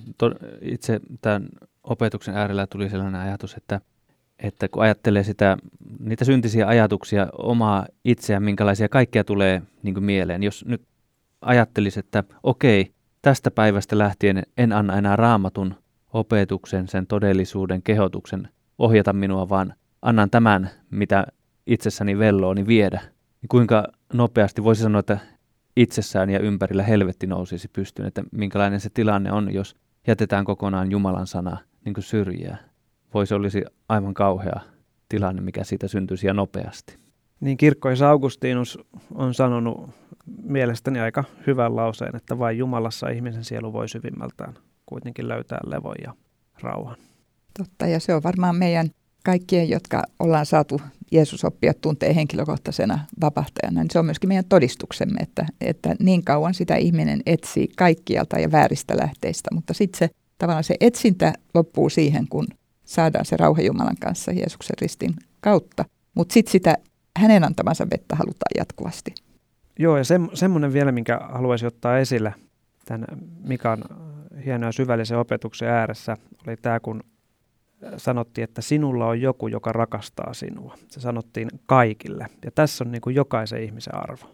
itse 0.62 0.99
tämän 1.21 1.49
opetuksen 1.84 2.36
äärellä 2.36 2.67
tuli 2.67 2.89
sellainen 2.89 3.21
ajatus, 3.21 3.53
että, 3.53 3.82
että 4.39 4.67
kun 4.67 4.84
ajattelee 4.84 5.23
sitä, 5.23 5.58
niitä 5.99 6.25
syntisiä 6.25 6.67
ajatuksia, 6.67 7.27
omaa 7.38 7.86
itseään, 8.06 8.43
minkälaisia 8.43 8.89
kaikkea 8.89 9.23
tulee 9.23 9.62
niin 9.84 9.93
kuin 9.93 10.03
mieleen. 10.03 10.43
Jos 10.43 10.65
nyt 10.65 10.82
ajattelisi, 11.41 11.99
että 11.99 12.23
okei, 12.43 12.93
tästä 13.21 13.51
päivästä 13.51 13.97
lähtien 13.97 14.43
en 14.58 14.71
anna 14.71 14.97
enää 14.97 15.15
raamatun 15.15 15.75
opetuksen, 16.13 16.88
sen 16.88 17.08
todellisuuden, 17.08 17.82
kehotuksen 17.84 18.49
ohjata 18.77 19.13
minua, 19.13 19.49
vaan 19.49 19.73
annan 20.01 20.29
tämän, 20.29 20.69
mitä 20.89 21.27
itsessäni 21.67 22.17
velloo, 22.17 22.53
niin 22.53 22.67
viedä. 22.67 23.01
Niin 23.41 23.49
kuinka 23.49 23.88
nopeasti 24.13 24.63
voisi 24.63 24.84
sanoa, 24.84 24.99
että 24.99 25.19
itsessään 25.77 26.29
ja 26.29 26.39
ympärillä 26.39 26.83
helvetti 26.83 27.27
nousisi 27.27 27.67
pystyyn, 27.67 28.07
että 28.07 28.23
minkälainen 28.31 28.79
se 28.79 28.89
tilanne 28.89 29.31
on, 29.31 29.53
jos 29.53 29.75
jätetään 30.07 30.45
kokonaan 30.45 30.91
Jumalan 30.91 31.27
sana 31.27 31.57
niin 31.86 31.93
kuin 31.93 32.03
syrjää. 32.03 32.57
Voisi 33.13 33.33
olisi 33.33 33.63
aivan 33.89 34.13
kauhea 34.13 34.59
tilanne, 35.09 35.41
mikä 35.41 35.63
siitä 35.63 35.88
syntyisi 35.88 36.27
ja 36.27 36.33
nopeasti. 36.33 36.97
Niin 37.39 37.57
kirkkoisa 37.57 38.09
Augustinus 38.09 38.79
on 39.15 39.33
sanonut 39.33 39.89
mielestäni 40.43 40.99
aika 40.99 41.23
hyvän 41.47 41.75
lauseen, 41.75 42.15
että 42.15 42.39
vain 42.39 42.57
Jumalassa 42.57 43.09
ihmisen 43.09 43.43
sielu 43.43 43.73
voi 43.73 43.89
syvimmältään 43.89 44.53
kuitenkin 44.86 45.27
löytää 45.27 45.59
levon 45.65 45.95
ja 46.03 46.13
rauhan. 46.62 46.97
Totta, 47.59 47.88
ja 47.88 47.99
se 47.99 48.15
on 48.15 48.23
varmaan 48.23 48.55
meidän 48.55 48.89
kaikkien, 49.23 49.69
jotka 49.69 50.03
ollaan 50.19 50.45
saatu 50.45 50.81
Jeesus 51.12 51.45
oppia 51.45 51.73
tuntee 51.73 52.15
henkilökohtaisena 52.15 52.99
vapahtajana, 53.21 53.81
niin 53.81 53.91
se 53.91 53.99
on 53.99 54.05
myöskin 54.05 54.27
meidän 54.27 54.45
todistuksemme, 54.49 55.19
että, 55.21 55.45
että 55.62 55.95
niin 55.99 56.23
kauan 56.23 56.53
sitä 56.53 56.75
ihminen 56.75 57.21
etsii 57.25 57.67
kaikkialta 57.77 58.39
ja 58.39 58.51
vääristä 58.51 58.97
lähteistä, 58.97 59.49
mutta 59.53 59.73
sitten 59.73 59.99
se 59.99 60.09
tavallaan 60.38 60.63
se 60.63 60.75
etsintä 60.79 61.33
loppuu 61.53 61.89
siihen, 61.89 62.27
kun 62.27 62.47
saadaan 62.86 63.25
se 63.25 63.38
rauha 63.38 63.62
Jumalan 63.62 63.97
kanssa 63.99 64.31
Jeesuksen 64.31 64.75
ristin 64.81 65.13
kautta, 65.41 65.86
mutta 66.15 66.33
sitten 66.33 66.51
sitä 66.51 66.77
hänen 67.19 67.43
antamansa 67.43 67.88
vettä 67.89 68.15
halutaan 68.15 68.51
jatkuvasti. 68.57 69.13
Joo, 69.79 69.97
ja 69.97 70.03
se, 70.03 70.19
semmoinen 70.33 70.73
vielä, 70.73 70.91
minkä 70.91 71.19
haluaisin 71.31 71.67
ottaa 71.67 71.97
esille 71.97 72.33
tämän 72.86 73.05
Mikan 73.43 73.83
hienoa 74.45 74.71
syvällisen 74.71 75.17
opetuksen 75.17 75.69
ääressä, 75.69 76.17
oli 76.47 76.57
tämä, 76.57 76.79
kun 76.79 77.03
sanottiin, 77.98 78.43
että 78.43 78.62
sinulla 78.62 79.08
on 79.08 79.22
joku, 79.22 79.48
joka 79.48 79.72
rakastaa 79.72 80.34
sinua. 80.34 80.76
Se 80.88 81.00
sanottiin 81.00 81.50
kaikille. 81.65 82.28
Ja 82.46 82.52
tässä 82.52 82.84
on 82.84 82.91
niin 82.91 83.02
kuin 83.02 83.15
jokaisen 83.15 83.63
ihmisen 83.63 83.96
arvo. 83.96 84.26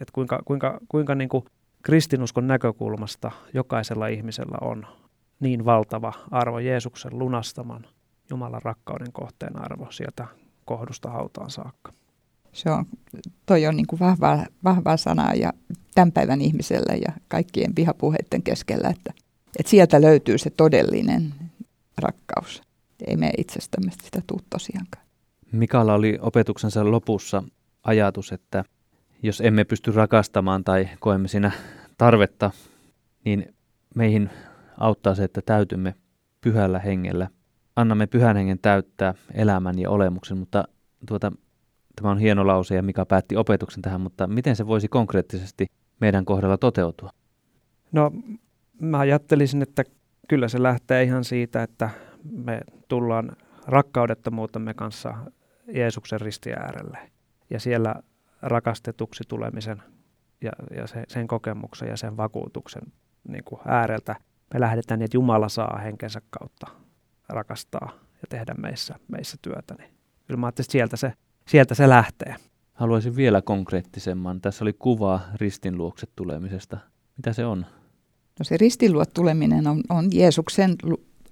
Että 0.00 0.12
kuinka, 0.12 0.42
kuinka, 0.44 0.78
kuinka 0.88 1.14
niin 1.14 1.28
kuin 1.28 1.44
kristinuskon 1.82 2.46
näkökulmasta 2.46 3.30
jokaisella 3.54 4.06
ihmisellä 4.06 4.58
on 4.60 4.86
niin 5.40 5.64
valtava 5.64 6.12
arvo 6.30 6.58
Jeesuksen 6.58 7.18
lunastaman 7.18 7.86
Jumalan 8.30 8.62
rakkauden 8.62 9.12
kohteen 9.12 9.62
arvo 9.62 9.86
sieltä 9.90 10.26
kohdusta 10.64 11.10
hautaan 11.10 11.50
saakka. 11.50 11.92
Se 12.52 12.70
on, 12.70 12.84
toi 13.46 13.66
on 13.66 13.76
niin 13.76 13.86
kuin 13.86 14.00
vahvaa, 14.00 14.46
vahvaa 14.64 14.96
sanaa 14.96 15.34
ja 15.34 15.52
tämän 15.94 16.12
päivän 16.12 16.40
ihmiselle 16.40 16.96
ja 16.96 17.12
kaikkien 17.28 17.76
vihapuheiden 17.76 18.42
keskellä, 18.42 18.88
että, 18.88 19.12
että 19.58 19.70
sieltä 19.70 20.00
löytyy 20.00 20.38
se 20.38 20.50
todellinen 20.50 21.34
rakkaus 21.98 22.62
ei 23.06 23.16
me 23.16 23.30
itsestämme 23.38 23.90
sitä 24.02 24.22
tule 24.26 24.42
tosiaankaan. 24.50 25.04
Mikalla 25.52 25.94
oli 25.94 26.18
opetuksensa 26.20 26.90
lopussa 26.90 27.42
ajatus, 27.82 28.32
että 28.32 28.64
jos 29.22 29.40
emme 29.40 29.64
pysty 29.64 29.92
rakastamaan 29.92 30.64
tai 30.64 30.88
koemme 31.00 31.28
siinä 31.28 31.52
tarvetta, 31.98 32.50
niin 33.24 33.54
meihin 33.94 34.30
auttaa 34.78 35.14
se, 35.14 35.24
että 35.24 35.40
täytymme 35.46 35.94
pyhällä 36.40 36.78
hengellä. 36.78 37.28
Annamme 37.76 38.06
pyhän 38.06 38.36
hengen 38.36 38.58
täyttää 38.58 39.14
elämän 39.34 39.78
ja 39.78 39.90
olemuksen, 39.90 40.38
mutta 40.38 40.64
tuota, 41.08 41.32
tämä 41.96 42.10
on 42.10 42.18
hieno 42.18 42.46
lause 42.46 42.74
ja 42.74 42.82
Mika 42.82 43.06
päätti 43.06 43.36
opetuksen 43.36 43.82
tähän, 43.82 44.00
mutta 44.00 44.26
miten 44.26 44.56
se 44.56 44.66
voisi 44.66 44.88
konkreettisesti 44.88 45.66
meidän 46.00 46.24
kohdalla 46.24 46.58
toteutua? 46.58 47.10
No 47.92 48.12
mä 48.80 48.98
ajattelisin, 48.98 49.62
että 49.62 49.84
kyllä 50.28 50.48
se 50.48 50.62
lähtee 50.62 51.02
ihan 51.02 51.24
siitä, 51.24 51.62
että 51.62 51.90
me 52.30 52.60
tullaan 52.88 53.36
rakkaudettomuutemme 53.66 54.74
kanssa 54.74 55.14
Jeesuksen 55.74 56.20
ristin 56.20 56.58
äärelle. 56.58 56.98
Ja 57.50 57.60
siellä 57.60 57.94
rakastetuksi 58.42 59.24
tulemisen 59.28 59.82
ja, 60.40 60.50
ja 60.76 60.86
se, 60.86 61.04
sen 61.08 61.26
kokemuksen 61.26 61.88
ja 61.88 61.96
sen 61.96 62.16
vakuutuksen 62.16 62.82
niin 63.28 63.44
kuin 63.44 63.60
ääreltä 63.64 64.16
me 64.54 64.60
lähdetään 64.60 64.98
niin, 64.98 65.04
että 65.04 65.16
Jumala 65.16 65.48
saa 65.48 65.78
henkensä 65.78 66.20
kautta 66.30 66.66
rakastaa 67.28 67.92
ja 67.92 68.26
tehdä 68.28 68.54
meissä, 68.54 68.94
meissä 69.08 69.36
työtä. 69.42 69.74
Niin 69.78 69.90
kyllä 70.26 70.40
mä 70.40 70.48
että 70.48 70.62
sieltä 70.62 70.96
se, 70.96 71.12
sieltä 71.48 71.74
se 71.74 71.88
lähtee. 71.88 72.36
Haluaisin 72.72 73.16
vielä 73.16 73.42
konkreettisemman. 73.42 74.40
Tässä 74.40 74.64
oli 74.64 74.72
kuva 74.72 75.20
ristin 75.34 75.78
luokse 75.78 76.06
tulemisesta. 76.16 76.78
Mitä 77.16 77.32
se 77.32 77.46
on? 77.46 77.66
No 78.38 78.44
se 78.44 78.56
ristin 78.56 78.92
tuleminen 79.14 79.66
on, 79.66 79.80
on 79.88 80.08
Jeesuksen 80.12 80.74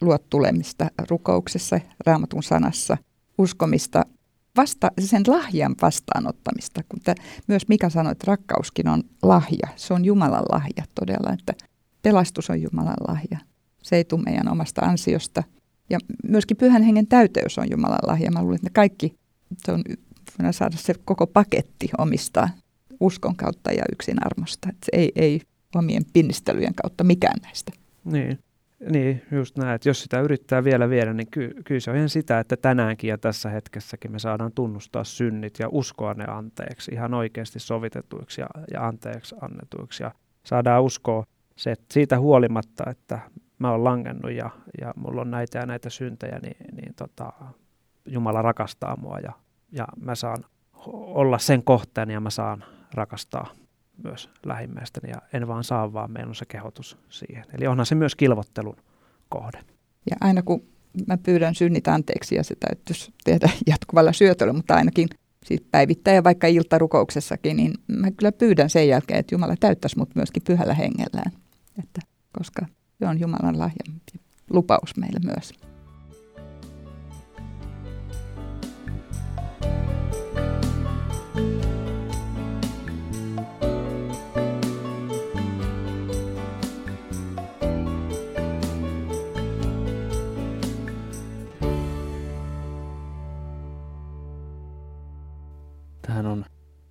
luot 0.03 0.31
tulemista 0.31 0.91
rukouksessa, 1.11 1.81
raamatun 2.07 2.43
sanassa, 2.43 2.97
uskomista, 3.38 4.07
vasta, 4.57 4.91
sen 4.99 5.23
lahjan 5.27 5.75
vastaanottamista. 5.83 6.83
Kun 6.88 7.01
te, 7.01 7.15
myös 7.49 7.69
Mika 7.69 7.91
sanoi, 7.91 8.12
että 8.12 8.25
rakkauskin 8.27 8.88
on 8.88 9.03
lahja. 9.23 9.69
Se 9.77 9.95
on 9.95 10.05
Jumalan 10.05 10.45
lahja 10.53 10.85
todella, 10.95 11.33
että 11.33 11.55
pelastus 12.03 12.51
on 12.51 12.62
Jumalan 12.62 12.97
lahja. 13.09 13.38
Se 13.83 13.97
ei 13.97 14.05
tule 14.05 14.23
meidän 14.23 14.49
omasta 14.49 14.81
ansiosta. 14.81 15.43
Ja 15.91 15.99
myöskin 16.29 16.57
pyhän 16.57 16.83
hengen 16.83 17.07
täyteys 17.07 17.59
on 17.59 17.71
Jumalan 17.71 17.99
lahja. 18.07 18.31
Mä 18.31 18.43
luulen, 18.43 18.57
että 18.57 18.67
ne 18.67 18.73
kaikki, 18.73 19.15
se 19.65 19.73
on, 19.73 19.83
voidaan 20.38 20.55
saada 20.55 20.77
se 20.77 20.95
koko 21.05 21.27
paketti 21.27 21.91
omistaa 21.99 22.49
uskon 23.01 23.37
kautta 23.37 23.73
ja 23.73 23.85
yksin 23.93 24.27
armosta. 24.27 24.69
Että 24.69 24.85
se 24.85 24.91
ei, 24.93 25.12
ei 25.17 25.41
omien 25.75 26.03
pinnistelyjen 26.12 26.75
kautta 26.75 27.05
mikään 27.05 27.41
näistä. 27.43 27.73
Niin. 28.05 28.38
Niin, 28.90 29.23
just 29.31 29.59
näin, 29.59 29.75
että 29.75 29.88
jos 29.88 30.03
sitä 30.03 30.21
yrittää 30.21 30.64
vielä 30.64 30.88
viedä, 30.88 31.12
niin 31.12 31.31
ky- 31.31 31.55
kyllä 31.64 31.81
se 31.81 31.90
on 31.90 31.97
ihan 31.97 32.09
sitä, 32.09 32.38
että 32.38 32.57
tänäänkin 32.57 33.09
ja 33.09 33.18
tässä 33.18 33.51
hetkessäkin 33.51 34.12
me 34.12 34.18
saadaan 34.18 34.53
tunnustaa 34.53 35.05
synnit 35.05 35.59
ja 35.59 35.68
uskoa 35.71 36.14
ne 36.14 36.25
anteeksi, 36.29 36.90
ihan 36.95 37.14
oikeasti 37.14 37.59
sovitetuiksi 37.59 38.40
ja, 38.40 38.47
ja 38.73 38.87
anteeksi 38.87 39.35
annetuiksi. 39.40 40.03
Ja 40.03 40.11
saadaan 40.45 40.83
uskoa 40.83 41.25
se, 41.57 41.73
että 41.73 41.85
siitä 41.90 42.18
huolimatta, 42.18 42.90
että 42.90 43.18
mä 43.59 43.71
oon 43.71 43.85
langennut 43.85 44.33
ja, 44.33 44.51
ja 44.81 44.95
mulla 44.97 45.21
on 45.21 45.31
näitä 45.31 45.59
ja 45.59 45.66
näitä 45.66 45.90
syntejä, 45.90 46.38
niin, 46.42 46.57
niin 46.73 46.95
tota, 46.95 47.33
Jumala 48.07 48.42
rakastaa 48.42 48.97
mua 48.97 49.18
ja, 49.18 49.33
ja 49.73 49.87
mä 50.01 50.14
saan 50.14 50.45
olla 50.92 51.38
sen 51.38 51.64
kohteen 51.64 52.11
ja 52.11 52.21
mä 52.21 52.31
saan 52.31 52.64
rakastaa 52.95 53.47
myös 54.05 54.31
lähimmäistäni 54.47 55.11
ja 55.11 55.23
en 55.33 55.49
vaan 55.49 55.65
saa, 55.65 55.93
vaan 55.93 56.11
meillä 56.11 56.29
on 56.29 56.35
se 56.35 56.45
kehotus 56.45 56.99
siihen. 57.09 57.45
Eli 57.53 57.67
onhan 57.67 57.87
se 57.87 57.95
myös 57.95 58.15
kilvottelun 58.15 58.77
kohde. 59.29 59.59
Ja 60.11 60.17
aina 60.21 60.43
kun 60.43 60.63
mä 61.07 61.17
pyydän 61.17 61.55
synnit 61.55 61.89
anteeksi 61.89 62.35
ja 62.35 62.45
se 62.45 62.55
täytyisi 62.55 63.13
tehdä 63.25 63.51
jatkuvalla 63.67 64.13
syötöllä, 64.13 64.53
mutta 64.53 64.75
ainakin 64.75 65.09
siis 65.45 65.61
päivittäin 65.71 66.15
ja 66.15 66.25
vaikka 66.25 66.47
iltarukouksessakin, 66.47 67.57
niin 67.57 67.75
mä 67.89 68.11
kyllä 68.11 68.33
pyydän 68.33 68.71
sen 68.71 68.89
jälkeen, 68.89 69.21
että 69.21 69.35
Jumala 69.35 69.55
täyttäisi 69.61 69.99
mut 69.99 70.15
myöskin 70.15 70.43
pyhällä 70.47 70.75
hengellään, 70.75 71.33
että, 71.79 72.01
koska 72.39 72.67
se 72.99 73.09
on 73.09 73.21
Jumalan 73.21 73.59
lahja 73.59 73.85
lupaus 74.51 74.97
meille 74.97 75.21
myös. 75.25 75.53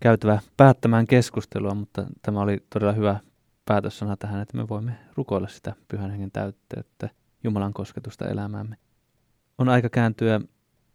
Käytävä 0.02 0.40
päättämään 0.58 1.08
keskustelua, 1.08 1.76
mutta 1.76 2.06
tämä 2.22 2.42
oli 2.42 2.58
todella 2.70 2.94
hyvä 2.94 3.20
päätössana 3.66 4.18
tähän, 4.18 4.42
että 4.42 4.58
me 4.58 4.70
voimme 4.70 4.92
rukoilla 5.16 5.48
sitä 5.48 5.74
pyhän 5.88 6.12
hengen 6.12 6.32
täytteyttä, 6.32 7.10
Jumalan 7.44 7.74
kosketusta 7.74 8.28
elämäämme. 8.28 8.76
On 9.58 9.70
aika 9.70 9.90
kääntyä 9.90 10.42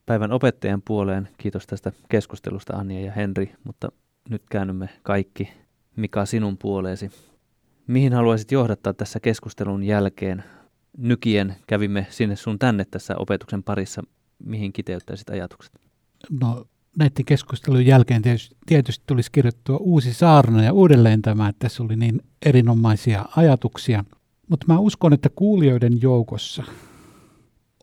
päivän 0.07 0.33
opettajan 0.33 0.83
puoleen. 0.83 1.29
Kiitos 1.39 1.67
tästä 1.67 1.93
keskustelusta 2.09 2.77
Anja 2.77 3.01
ja 3.01 3.13
Henri, 3.13 3.55
mutta 3.65 3.89
nyt 4.31 4.43
käännymme 4.51 4.89
kaikki 5.03 5.53
Mika 5.97 6.27
sinun 6.27 6.59
puoleesi. 6.59 7.11
Mihin 7.87 8.13
haluaisit 8.13 8.53
johdattaa 8.53 8.95
tässä 8.95 9.21
keskustelun 9.21 9.85
jälkeen? 9.85 10.45
Nykien 10.99 11.57
kävimme 11.67 12.07
sinne 12.11 12.37
sun 12.37 12.59
tänne 12.59 12.85
tässä 12.85 13.17
opetuksen 13.17 13.63
parissa. 13.63 14.03
Mihin 14.39 14.73
kiteyttäisit 14.73 15.31
ajatukset? 15.31 15.73
No 16.41 16.65
näiden 16.99 17.25
keskustelun 17.25 17.87
jälkeen 17.87 18.23
tietysti, 18.23 18.57
tietysti 18.67 19.05
tulisi 19.07 19.33
kirjoittua 19.33 19.77
uusi 19.77 20.15
saarna 20.15 20.63
ja 20.63 20.73
uudelleen 20.73 21.23
tämä, 21.23 21.49
että 21.49 21.59
tässä 21.69 21.83
oli 21.83 21.97
niin 21.97 22.23
erinomaisia 22.47 23.25
ajatuksia. 23.37 24.05
Mutta 24.51 24.67
mä 24.69 24.79
uskon, 24.79 25.13
että 25.13 25.29
kuulijoiden 25.29 26.03
joukossa 26.03 26.65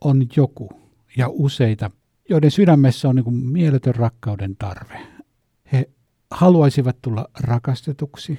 on 0.04 0.26
joku 0.36 0.70
ja 1.16 1.28
useita, 1.28 1.90
joiden 2.30 2.50
sydämessä 2.50 3.08
on 3.08 3.16
niin 3.16 3.24
kuin 3.24 3.36
mieletön 3.36 3.94
rakkauden 3.94 4.56
tarve. 4.56 5.06
He 5.72 5.90
haluaisivat 6.30 6.96
tulla 7.02 7.28
rakastetuksi. 7.40 8.38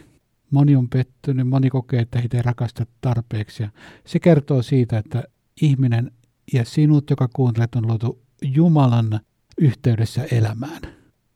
Moni 0.51 0.75
on 0.75 0.89
pettynyt, 0.89 1.47
moni 1.47 1.69
kokee, 1.69 1.99
että 2.01 2.19
heitä 2.19 2.37
ei 2.37 2.43
rakasta 2.43 2.85
tarpeeksi. 3.01 3.63
Ja 3.63 3.69
se 4.05 4.19
kertoo 4.19 4.61
siitä, 4.61 4.97
että 4.97 5.23
ihminen 5.61 6.11
ja 6.53 6.65
sinut, 6.65 7.09
joka 7.09 7.29
kuuntelet, 7.33 7.75
on 7.75 7.87
luotu 7.87 8.21
Jumalan 8.41 9.19
yhteydessä 9.57 10.23
elämään. 10.31 10.81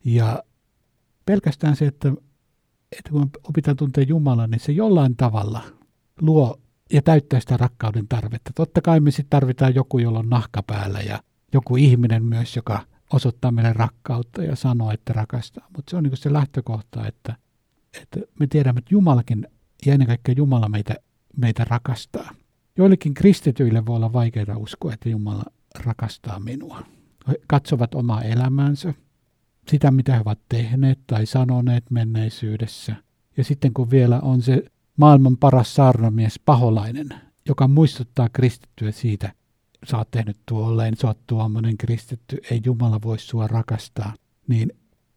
Ja 0.06 0.44
pelkästään 1.26 1.76
se, 1.76 1.86
että, 1.86 2.10
että 2.98 3.12
kun 3.12 3.30
opitaan 3.44 3.78
tuntea 3.78 4.04
Jumalan, 4.04 4.52
niin 4.52 4.60
se 4.60 4.72
jollain 4.72 5.16
tavalla 5.16 5.62
luo 6.22 6.60
ja 6.94 7.02
täyttää 7.02 7.40
sitä 7.40 7.58
rakkauden 7.58 8.08
tarvetta. 8.08 8.52
Totta 8.56 8.82
kai 8.82 9.00
me 9.00 9.12
sitten 9.12 9.30
tarvitaan 9.30 9.76
joku, 9.76 10.00
jolla 10.00 10.20
on 10.20 10.30
nahka 10.30 10.64
päällä 10.64 11.00
ja 11.00 11.24
joku 11.54 11.76
ihminen 11.76 12.26
myös, 12.26 12.56
joka 12.56 12.86
osoittaa 13.14 13.52
meille 13.52 13.74
rakkautta 13.74 14.44
ja 14.44 14.56
sanoo, 14.56 14.92
että 14.92 15.14
rakastaa. 15.14 15.68
Mutta 15.76 15.90
se 15.90 15.98
on 15.98 16.04
niin 16.04 16.18
se 16.18 16.34
lähtökohta, 16.34 17.08
että, 17.08 17.36
että 18.02 18.20
me 18.40 18.48
tiedämme, 18.48 18.80
että 18.80 18.94
Jumalakin 18.94 19.48
ja 19.86 19.94
ennen 19.94 20.08
kaikkea 20.08 20.36
Jumala 20.38 20.70
meitä, 20.70 20.96
meitä 21.38 21.66
rakastaa. 21.66 22.30
Joillekin 22.78 23.14
kristityille 23.14 23.86
voi 23.86 23.96
olla 23.96 24.14
vaikeaa 24.14 24.58
uskoa, 24.58 24.94
että 24.94 25.10
Jumala 25.10 25.44
rakastaa 25.80 26.40
minua 26.40 26.84
katsovat 27.48 27.96
omaa 27.96 28.22
elämäänsä, 28.22 28.94
sitä 29.68 29.92
mitä 29.92 30.14
he 30.14 30.22
ovat 30.22 30.40
tehneet 30.50 31.00
tai 31.08 31.26
sanoneet 31.26 31.92
menneisyydessä. 31.92 32.96
Ja 33.38 33.44
sitten 33.44 33.74
kun 33.74 33.92
vielä 33.92 34.20
on 34.20 34.42
se 34.42 34.64
maailman 34.98 35.38
paras 35.38 35.76
saarnamies 35.76 36.40
paholainen, 36.46 37.10
joka 37.48 37.68
muistuttaa 37.68 38.30
kristittyä 38.30 38.92
siitä, 38.92 39.34
sä 39.86 39.98
oot 39.98 40.12
tehnyt 40.12 40.38
tuolleen, 40.46 40.98
sä 40.98 41.08
oot 41.08 41.28
tuommoinen 41.28 41.78
kristitty, 41.78 42.38
ei 42.52 42.62
Jumala 42.66 43.00
voi 43.02 43.20
sua 43.20 43.48
rakastaa, 43.48 44.14
niin 44.48 44.72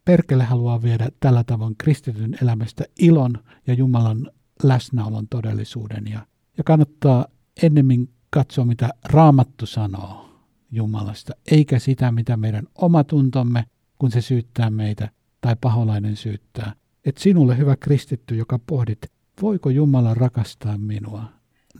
perkele 0.04 0.44
haluaa 0.44 0.82
viedä 0.82 1.08
tällä 1.20 1.44
tavoin 1.44 1.76
kristityn 1.78 2.38
elämästä 2.42 2.84
ilon 2.98 3.34
ja 3.66 3.74
Jumalan 3.74 4.30
läsnäolon 4.62 5.28
todellisuuden. 5.28 6.04
Ja, 6.06 6.26
ja 6.58 6.64
kannattaa 6.64 7.26
ennemmin 7.62 8.10
katsoa, 8.30 8.64
mitä 8.64 8.90
Raamattu 9.04 9.66
sanoo, 9.66 10.31
Jumalasta, 10.72 11.32
eikä 11.50 11.78
sitä, 11.78 12.12
mitä 12.12 12.36
meidän 12.36 12.66
omatuntomme, 12.74 13.64
kun 13.98 14.10
se 14.10 14.20
syyttää 14.20 14.70
meitä 14.70 15.08
tai 15.40 15.56
paholainen 15.60 16.16
syyttää. 16.16 16.72
Et 17.04 17.18
sinulle 17.18 17.58
hyvä 17.58 17.76
kristitty, 17.76 18.36
joka 18.36 18.58
pohdit, 18.58 18.98
voiko 19.42 19.70
Jumala 19.70 20.14
rakastaa 20.14 20.78
minua, 20.78 21.24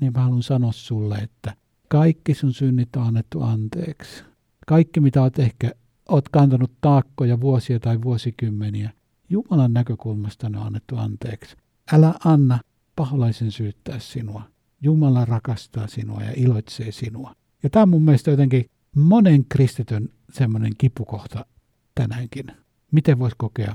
niin 0.01 0.13
mä 0.13 0.23
haluan 0.23 0.43
sanoa 0.43 0.73
sulle, 0.73 1.17
että 1.17 1.55
kaikki 1.89 2.35
sun 2.35 2.53
synnit 2.53 2.97
on 2.97 3.03
annettu 3.03 3.43
anteeksi. 3.43 4.25
Kaikki, 4.67 5.01
mitä 5.01 5.23
oot 5.23 5.39
ehkä 5.39 5.73
oot 6.09 6.29
kantanut 6.29 6.73
taakkoja 6.81 7.41
vuosia 7.41 7.81
tai 7.81 8.03
vuosikymmeniä, 8.03 8.91
Jumalan 9.31 9.73
näkökulmasta 9.73 10.49
ne 10.49 10.59
on 10.59 10.67
annettu 10.67 10.97
anteeksi. 10.97 11.57
Älä 11.93 12.15
anna 12.25 12.61
paholaisen 12.97 13.51
syyttää 13.51 13.99
sinua. 13.99 14.43
Jumala 14.81 15.25
rakastaa 15.25 15.87
sinua 15.87 16.23
ja 16.23 16.33
iloitsee 16.37 16.93
sinua. 16.93 17.35
Ja 17.63 17.71
tämä 17.71 17.83
on 17.83 17.89
mun 17.89 18.03
mielestä 18.03 18.31
jotenkin 18.31 18.65
monen 18.97 19.45
kristityn 19.45 20.09
semmoinen 20.31 20.73
kipukohta 20.79 21.47
tänäänkin. 21.95 22.47
Miten 22.93 23.19
voisi 23.19 23.37
kokea 23.39 23.75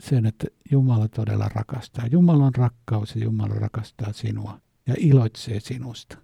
sen, 0.00 0.26
että 0.26 0.46
Jumala 0.70 1.08
todella 1.08 1.48
rakastaa. 1.48 2.06
Jumala 2.06 2.44
on 2.44 2.54
rakkaus 2.54 3.16
ja 3.16 3.24
Jumala 3.24 3.54
rakastaa 3.54 4.12
sinua 4.12 4.60
ja 4.86 4.94
iloitsee 4.98 5.60
sinusta. 5.60 6.18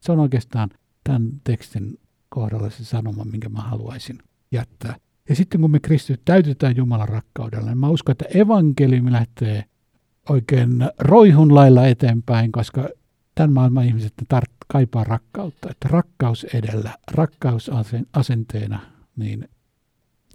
Se 0.00 0.12
on 0.12 0.18
oikeastaan 0.18 0.70
tämän 1.04 1.30
tekstin 1.44 1.98
kohdalla 2.28 2.70
se 2.70 2.84
sanoma, 2.84 3.24
minkä 3.24 3.48
mä 3.48 3.60
haluaisin 3.60 4.18
jättää. 4.52 4.96
Ja 5.28 5.36
sitten 5.36 5.60
kun 5.60 5.70
me 5.70 5.80
kristityt 5.80 6.24
täytetään 6.24 6.76
Jumalan 6.76 7.08
rakkaudella, 7.08 7.66
niin 7.66 7.78
mä 7.78 7.88
uskon, 7.88 8.12
että 8.12 8.38
evankeliumi 8.38 9.12
lähtee 9.12 9.64
oikein 10.28 10.70
roihun 10.98 11.54
lailla 11.54 11.86
eteenpäin, 11.86 12.52
koska 12.52 12.88
tämän 13.40 13.52
maailman 13.52 13.84
ihmiset 13.84 14.12
tart, 14.28 14.50
kaipaa 14.68 15.04
rakkautta. 15.04 15.68
Että 15.70 15.88
rakkaus 15.88 16.44
edellä, 16.44 16.98
rakkaus 17.12 17.70
asenteena, 18.12 18.80
niin, 19.16 19.48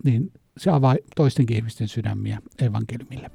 niin 0.04 0.32
se 0.58 0.70
avaa 0.70 0.96
toistenkin 1.16 1.58
ihmisten 1.58 1.88
sydämiä 1.88 2.42
evankeliumille. 2.62 3.32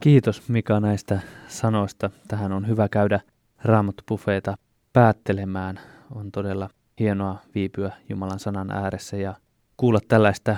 Kiitos 0.00 0.48
Mika 0.48 0.80
näistä 0.80 1.20
sanoista. 1.48 2.10
Tähän 2.28 2.52
on 2.52 2.68
hyvä 2.68 2.88
käydä 2.88 3.20
raamattopufeita 3.64 4.54
päättelemään. 4.92 5.80
On 6.14 6.32
todella 6.32 6.70
hienoa 7.00 7.38
viipyä 7.54 7.92
Jumalan 8.08 8.40
sanan 8.40 8.70
ääressä 8.70 9.16
ja 9.16 9.34
kuulla 9.76 10.00
tällaista 10.08 10.56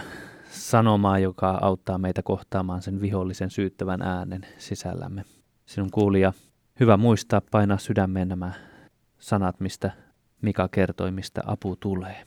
sanomaa, 0.54 1.18
joka 1.18 1.58
auttaa 1.62 1.98
meitä 1.98 2.22
kohtaamaan 2.22 2.82
sen 2.82 3.00
vihollisen 3.00 3.50
syyttävän 3.50 4.02
äänen 4.02 4.46
sisällämme. 4.58 5.24
Sinun 5.66 5.90
kuulija, 5.90 6.32
hyvä 6.80 6.96
muistaa 6.96 7.42
painaa 7.50 7.78
sydämeen 7.78 8.28
nämä 8.28 8.52
sanat, 9.18 9.60
mistä 9.60 9.90
Mika 10.42 10.68
kertoi, 10.68 11.10
mistä 11.10 11.42
apu 11.46 11.76
tulee. 11.76 12.26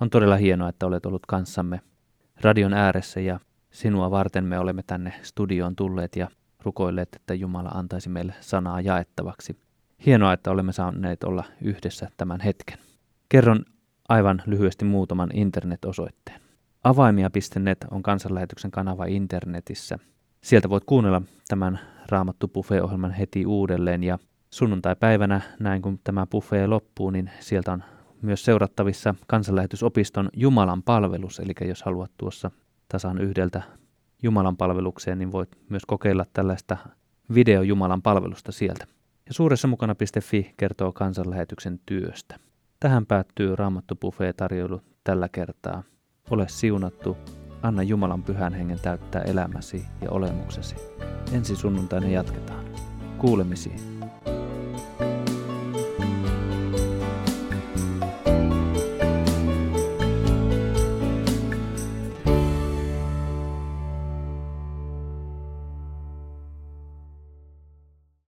On 0.00 0.10
todella 0.10 0.36
hienoa, 0.36 0.68
että 0.68 0.86
olet 0.86 1.06
ollut 1.06 1.26
kanssamme 1.26 1.80
radion 2.40 2.72
ääressä 2.72 3.20
ja 3.20 3.40
sinua 3.70 4.10
varten 4.10 4.44
me 4.44 4.58
olemme 4.58 4.82
tänne 4.86 5.12
studioon 5.22 5.76
tulleet 5.76 6.16
ja 6.16 6.28
rukoilleet, 6.62 7.08
että 7.16 7.34
Jumala 7.34 7.68
antaisi 7.68 8.08
meille 8.08 8.34
sanaa 8.40 8.80
jaettavaksi. 8.80 9.56
Hienoa, 10.06 10.32
että 10.32 10.50
olemme 10.50 10.72
saaneet 10.72 11.24
olla 11.24 11.44
yhdessä 11.62 12.10
tämän 12.16 12.40
hetken. 12.40 12.78
Kerron 13.28 13.64
aivan 14.08 14.42
lyhyesti 14.46 14.84
muutaman 14.84 15.30
internet-osoitteen. 15.34 16.45
Avaimia.net 16.86 17.84
on 17.90 18.02
kansanlähetyksen 18.02 18.70
kanava 18.70 19.04
internetissä. 19.04 19.98
Sieltä 20.42 20.70
voit 20.70 20.84
kuunnella 20.84 21.22
tämän 21.48 21.80
Raamattu 22.08 22.48
Buffet-ohjelman 22.48 23.10
heti 23.10 23.46
uudelleen 23.46 24.04
ja 24.04 24.18
sunnuntai-päivänä, 24.50 25.40
näin 25.60 25.82
kun 25.82 25.98
tämä 26.04 26.26
buffet 26.26 26.68
loppuu, 26.68 27.10
niin 27.10 27.30
sieltä 27.40 27.72
on 27.72 27.84
myös 28.22 28.44
seurattavissa 28.44 29.14
kansanlähetysopiston 29.26 30.28
Jumalan 30.36 30.82
palvelus, 30.82 31.40
eli 31.40 31.68
jos 31.68 31.82
haluat 31.82 32.10
tuossa 32.18 32.50
tasan 32.88 33.18
yhdeltä 33.18 33.62
Jumalan 34.22 34.56
palvelukseen, 34.56 35.18
niin 35.18 35.32
voit 35.32 35.56
myös 35.68 35.82
kokeilla 35.86 36.26
tällaista 36.32 36.76
video 37.34 37.62
Jumalan 37.62 38.02
palvelusta 38.02 38.52
sieltä. 38.52 38.86
Ja 39.28 39.34
suuressa 39.34 39.68
mukana.fi 39.68 40.54
kertoo 40.56 40.92
kansanlähetyksen 40.92 41.80
työstä. 41.86 42.38
Tähän 42.80 43.06
päättyy 43.06 43.56
Raamattu 43.56 43.98
tarjoilu 44.36 44.80
tällä 45.04 45.28
kertaa. 45.28 45.82
Ole 46.30 46.48
siunattu, 46.48 47.16
anna 47.62 47.82
Jumalan 47.82 48.22
pyhän 48.22 48.54
hengen 48.54 48.80
täyttää 48.80 49.22
elämäsi 49.22 49.84
ja 50.02 50.10
olemuksesi. 50.10 50.76
Ensi 51.32 51.56
sunnuntaina 51.56 52.08
jatketaan. 52.08 52.64
Kuulemisiin. 53.18 53.95